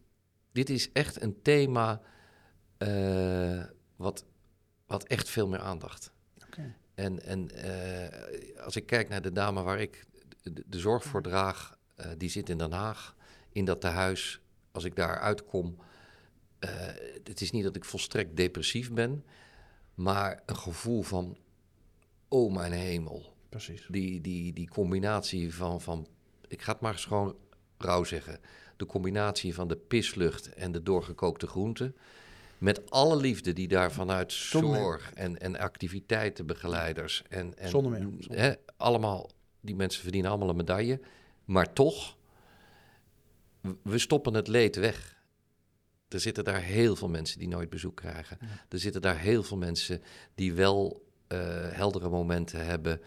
dit 0.51 0.69
is 0.69 0.91
echt 0.91 1.21
een 1.21 1.41
thema 1.41 2.01
wat 3.95 4.25
wat 4.85 5.03
echt 5.03 5.29
veel 5.29 5.47
meer 5.47 5.59
aandacht. 5.59 6.11
En, 6.95 7.23
en 7.23 7.49
als 8.63 8.75
ik 8.75 8.85
kijk 8.85 9.09
naar 9.09 9.21
de 9.21 9.31
dame 9.31 9.61
waar 9.61 9.79
ik 9.79 10.05
de, 10.41 10.63
de 10.65 10.79
zorg 10.79 11.03
voor 11.03 11.21
draag, 11.21 11.77
uh, 11.95 12.05
die 12.17 12.29
zit 12.29 12.49
in 12.49 12.57
Den 12.57 12.71
Haag, 12.71 13.15
in 13.51 13.65
dat 13.65 13.81
tehuis. 13.81 14.41
Als 14.71 14.83
ik 14.83 14.95
daar 14.95 15.19
uitkom, 15.19 15.75
uh, 16.59 16.69
het 17.23 17.41
is 17.41 17.51
niet 17.51 17.63
dat 17.63 17.75
ik 17.75 17.85
volstrekt 17.85 18.37
depressief 18.37 18.91
ben, 18.91 19.25
maar 19.93 20.41
een 20.45 20.57
gevoel 20.57 21.01
van, 21.01 21.37
oh 22.27 22.53
mijn 22.53 22.71
hemel. 22.71 23.33
Precies. 23.49 23.85
Die, 23.89 24.21
die, 24.21 24.53
die 24.53 24.69
combinatie 24.69 25.55
van, 25.55 25.81
van, 25.81 26.07
ik 26.47 26.61
ga 26.61 26.71
het 26.71 26.81
maar 26.81 26.91
eens 26.91 27.05
gewoon 27.05 27.35
rauw 27.77 28.03
zeggen, 28.03 28.39
de 28.77 28.85
combinatie 28.85 29.53
van 29.53 29.67
de 29.67 29.75
pislucht 29.75 30.53
en 30.53 30.71
de 30.71 30.83
doorgekookte 30.83 31.47
groenten 31.47 31.95
met 32.63 32.91
alle 32.91 33.15
liefde 33.15 33.53
die 33.53 33.67
daar 33.67 33.91
vanuit 33.91 34.31
zorg 34.31 35.13
en, 35.13 35.39
en 35.39 35.59
activiteitenbegeleiders 35.59 37.23
en, 37.29 37.57
en 37.57 37.69
Zonder 37.69 37.91
meer. 37.91 38.37
Hè, 38.37 38.53
allemaal, 38.77 39.29
die 39.61 39.75
mensen 39.75 40.01
verdienen 40.01 40.29
allemaal 40.29 40.49
een 40.49 40.55
medaille. 40.55 40.99
Maar 41.45 41.73
toch, 41.73 42.17
we 43.83 43.97
stoppen 43.97 44.33
het 44.33 44.47
leed 44.47 44.75
weg. 44.75 45.21
Er 46.07 46.19
zitten 46.19 46.43
daar 46.43 46.61
heel 46.61 46.95
veel 46.95 47.09
mensen 47.09 47.39
die 47.39 47.47
nooit 47.47 47.69
bezoek 47.69 47.95
krijgen. 47.95 48.37
Er 48.69 48.79
zitten 48.79 49.01
daar 49.01 49.19
heel 49.19 49.43
veel 49.43 49.57
mensen 49.57 50.01
die 50.35 50.53
wel 50.53 51.05
uh, 51.27 51.39
heldere 51.71 52.09
momenten 52.09 52.65
hebben 52.65 53.01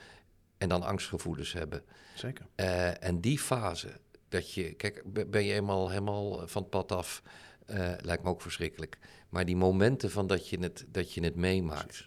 en 0.58 0.68
dan 0.68 0.82
angstgevoelens 0.82 1.52
hebben. 1.52 1.84
Zeker. 2.14 2.46
Uh, 2.56 3.04
en 3.04 3.20
die 3.20 3.38
fase, 3.38 4.00
dat 4.28 4.52
je, 4.52 4.74
kijk, 4.74 5.02
ben 5.30 5.44
je 5.44 5.52
eenmaal 5.52 5.88
helemaal 5.88 6.48
van 6.48 6.62
het 6.62 6.70
pad 6.70 6.92
af, 6.92 7.22
uh, 7.70 7.92
lijkt 8.00 8.22
me 8.22 8.28
ook 8.28 8.42
verschrikkelijk. 8.42 8.98
Maar 9.28 9.44
die 9.44 9.56
momenten 9.56 10.10
van 10.10 10.26
dat 10.26 10.48
je 10.48 10.58
het, 10.58 10.86
dat 10.88 11.12
je 11.12 11.20
het 11.24 11.34
meemaakt. 11.34 12.06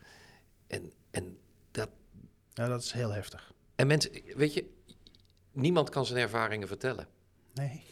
En, 0.68 0.92
en 1.12 1.38
dat. 1.72 1.90
Ja, 2.54 2.68
dat 2.68 2.84
is 2.84 2.92
heel 2.92 3.12
heftig. 3.12 3.54
En 3.76 3.88
mensen, 3.88 4.12
weet 4.36 4.54
je, 4.54 4.70
niemand 5.60 5.90
kan 5.90 6.06
zijn 6.06 6.20
ervaringen 6.20 6.68
vertellen. 6.68 7.08
Nee. 7.54 7.84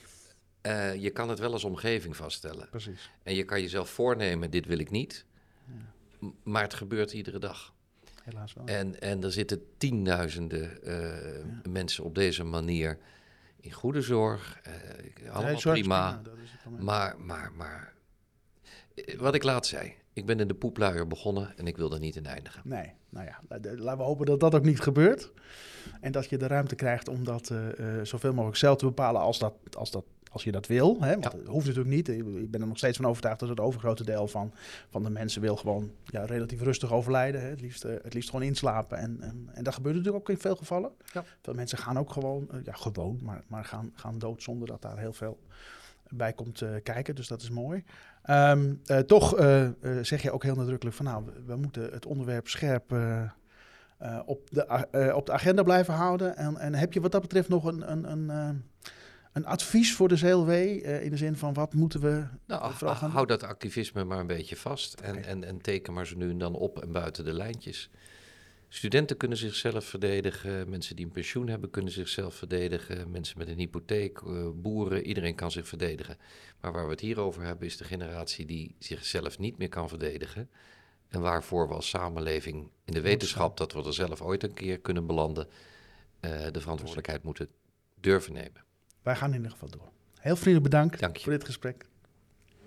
Uh, 0.61 0.95
je 0.95 1.09
kan 1.09 1.29
het 1.29 1.39
wel 1.39 1.51
als 1.51 1.63
omgeving 1.63 2.15
vaststellen. 2.15 2.69
Precies. 2.69 3.11
En 3.23 3.35
je 3.35 3.43
kan 3.43 3.61
jezelf 3.61 3.89
voornemen, 3.89 4.51
dit 4.51 4.65
wil 4.65 4.79
ik 4.79 4.89
niet. 4.89 5.25
Ja. 5.65 6.31
Maar 6.43 6.61
het 6.61 6.73
gebeurt 6.73 7.13
iedere 7.13 7.39
dag. 7.39 7.73
Helaas 8.23 8.53
wel. 8.53 8.65
En, 8.65 9.01
en 9.01 9.23
er 9.23 9.31
zitten 9.31 9.65
tienduizenden 9.77 10.79
uh, 10.83 11.35
ja. 11.63 11.69
mensen 11.69 12.03
op 12.03 12.15
deze 12.15 12.43
manier 12.43 12.97
in 13.59 13.71
goede 13.71 14.01
zorg. 14.01 14.59
Uh, 15.23 15.33
allemaal 15.33 15.59
prima. 15.59 16.21
prima. 16.63 16.83
Maar, 16.83 17.19
maar, 17.19 17.51
maar 17.51 17.93
wat 19.17 19.35
ik 19.35 19.43
laat 19.43 19.65
zei. 19.65 19.95
Ik 20.17 20.25
ben 20.25 20.39
in 20.39 20.47
de 20.47 20.53
poepluier 20.53 21.07
begonnen 21.07 21.57
en 21.57 21.67
ik 21.67 21.77
wil 21.77 21.93
er 21.93 21.99
niet 21.99 22.15
in 22.15 22.25
eindigen. 22.25 22.61
Nee, 22.63 22.93
nou 23.09 23.25
ja, 23.25 23.39
laten 23.75 23.97
we 23.97 24.03
hopen 24.03 24.25
dat 24.25 24.39
dat 24.39 24.55
ook 24.55 24.63
niet 24.63 24.79
gebeurt. 24.79 25.31
En 26.01 26.11
dat 26.11 26.29
je 26.29 26.37
de 26.37 26.47
ruimte 26.47 26.75
krijgt 26.75 27.07
om 27.07 27.23
dat 27.23 27.49
uh, 27.49 28.01
zoveel 28.03 28.33
mogelijk 28.33 28.57
zelf 28.57 28.77
te 28.77 28.85
bepalen 28.85 29.21
als, 29.21 29.39
dat, 29.39 29.53
als, 29.77 29.91
dat, 29.91 30.03
als 30.31 30.43
je 30.43 30.51
dat 30.51 30.67
wil. 30.67 30.97
Hè? 30.99 31.11
Want 31.11 31.23
ja. 31.23 31.29
dat 31.29 31.47
hoeft 31.47 31.65
natuurlijk 31.65 31.95
niet. 31.95 32.09
Ik 32.09 32.51
ben 32.51 32.61
er 32.61 32.67
nog 32.67 32.77
steeds 32.77 32.97
van 32.97 33.05
overtuigd 33.05 33.39
dat 33.39 33.49
het 33.49 33.59
overgrote 33.59 34.03
deel 34.03 34.27
van, 34.27 34.53
van 34.89 35.03
de 35.03 35.09
mensen 35.09 35.41
wil 35.41 35.55
gewoon 35.55 35.91
ja, 36.05 36.25
relatief 36.25 36.61
rustig 36.61 36.93
overlijden. 36.93 37.41
Hè? 37.41 37.47
Het, 37.47 37.61
liefst, 37.61 37.85
uh, 37.85 37.91
het 38.03 38.13
liefst 38.13 38.29
gewoon 38.29 38.45
inslapen. 38.45 38.97
En, 38.97 39.17
en, 39.21 39.49
en 39.53 39.63
dat 39.63 39.73
gebeurt 39.73 39.95
natuurlijk 39.95 40.23
ook 40.23 40.35
in 40.35 40.41
veel 40.41 40.55
gevallen. 40.55 40.91
Ja. 41.13 41.23
Veel 41.41 41.53
mensen 41.53 41.77
gaan 41.77 41.99
ook 41.99 42.11
gewoon, 42.11 42.49
ja 42.63 42.73
gewoon, 42.73 43.19
maar, 43.23 43.43
maar 43.47 43.65
gaan, 43.65 43.91
gaan 43.93 44.19
dood 44.19 44.43
zonder 44.43 44.67
dat 44.67 44.81
daar 44.81 44.97
heel 44.97 45.13
veel 45.13 45.39
bij 46.09 46.33
komt 46.33 46.61
uh, 46.61 46.69
kijken. 46.83 47.15
Dus 47.15 47.27
dat 47.27 47.41
is 47.41 47.49
mooi. 47.49 47.83
Um, 48.29 48.81
uh, 48.85 48.97
toch 48.97 49.39
uh, 49.39 49.69
zeg 50.01 50.21
je 50.21 50.31
ook 50.31 50.43
heel 50.43 50.55
nadrukkelijk 50.55 50.95
van 50.95 51.05
nou, 51.05 51.25
we, 51.25 51.43
we 51.45 51.55
moeten 51.55 51.83
het 51.91 52.05
onderwerp 52.05 52.47
scherp 52.47 52.91
op, 54.25 54.49
de, 54.49 55.11
op 55.15 55.25
de 55.25 55.31
agenda 55.31 55.63
blijven 55.63 55.93
houden. 55.93 56.37
En, 56.37 56.57
en 56.57 56.73
heb 56.73 56.93
je 56.93 57.01
wat 57.01 57.11
dat 57.11 57.21
betreft 57.21 57.49
nog 57.49 57.65
een, 57.65 57.91
een, 57.91 58.11
een, 58.11 58.63
een 59.33 59.45
advies 59.45 59.95
voor 59.95 60.07
de 60.07 60.15
ZLW 60.15 60.49
in 60.49 61.09
de 61.09 61.17
zin 61.17 61.35
van 61.35 61.53
wat 61.53 61.73
moeten 61.73 62.01
we 62.01 62.23
nou, 62.45 62.73
vooral 62.73 62.95
gaan 62.95 63.09
Hou 63.09 63.25
dat 63.25 63.43
activisme 63.43 64.03
maar 64.03 64.19
een 64.19 64.27
beetje 64.27 64.55
vast 64.55 64.99
en, 64.99 65.17
okay. 65.17 65.29
en, 65.29 65.43
en 65.43 65.61
teken 65.61 65.93
maar 65.93 66.07
zo 66.07 66.17
nu 66.17 66.29
en 66.29 66.37
dan 66.37 66.55
op 66.55 66.81
en 66.81 66.91
buiten 66.91 67.25
de 67.25 67.33
lijntjes. 67.33 67.89
Studenten 68.69 69.17
kunnen 69.17 69.37
zichzelf 69.37 69.85
verdedigen, 69.85 70.69
mensen 70.69 70.95
die 70.95 71.05
een 71.05 71.11
pensioen 71.11 71.47
hebben 71.47 71.69
kunnen 71.69 71.91
zichzelf 71.91 72.35
verdedigen, 72.35 73.11
mensen 73.11 73.37
met 73.37 73.47
een 73.47 73.57
hypotheek, 73.57 74.21
uh, 74.21 74.49
boeren, 74.55 75.05
iedereen 75.05 75.35
kan 75.35 75.51
zich 75.51 75.67
verdedigen. 75.67 76.17
Maar 76.61 76.71
waar 76.71 76.85
we 76.85 76.91
het 76.91 76.99
hier 76.99 77.19
over 77.19 77.43
hebben 77.43 77.67
is 77.67 77.77
de 77.77 77.83
generatie 77.83 78.45
die 78.45 78.75
zichzelf 78.79 79.39
niet 79.39 79.57
meer 79.57 79.69
kan 79.69 79.89
verdedigen. 79.89 80.49
En 81.07 81.21
waarvoor 81.21 81.67
we 81.67 81.73
als 81.73 81.89
samenleving 81.89 82.69
in 82.85 82.93
de 82.93 83.01
wetenschap 83.01 83.57
dat 83.57 83.73
we 83.73 83.83
er 83.83 83.93
zelf 83.93 84.21
ooit 84.21 84.43
een 84.43 84.53
keer 84.53 84.79
kunnen 84.79 85.05
belanden, 85.05 85.47
uh, 86.21 86.31
de 86.51 86.61
verantwoordelijkheid 86.61 87.23
moeten 87.23 87.47
durven 87.99 88.33
nemen. 88.33 88.63
Wij 89.01 89.15
gaan 89.15 89.29
in 89.29 89.35
ieder 89.35 89.51
geval 89.51 89.69
door. 89.69 89.91
Heel 90.19 90.35
vriendelijk 90.35 90.63
bedankt 90.63 90.99
Dank 90.99 91.17
je. 91.17 91.23
voor 91.23 91.31
dit 91.31 91.45
gesprek 91.45 91.85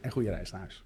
en 0.01 0.11
goede 0.11 0.31
reis 0.31 0.51
naar 0.51 0.61
huis. 0.61 0.85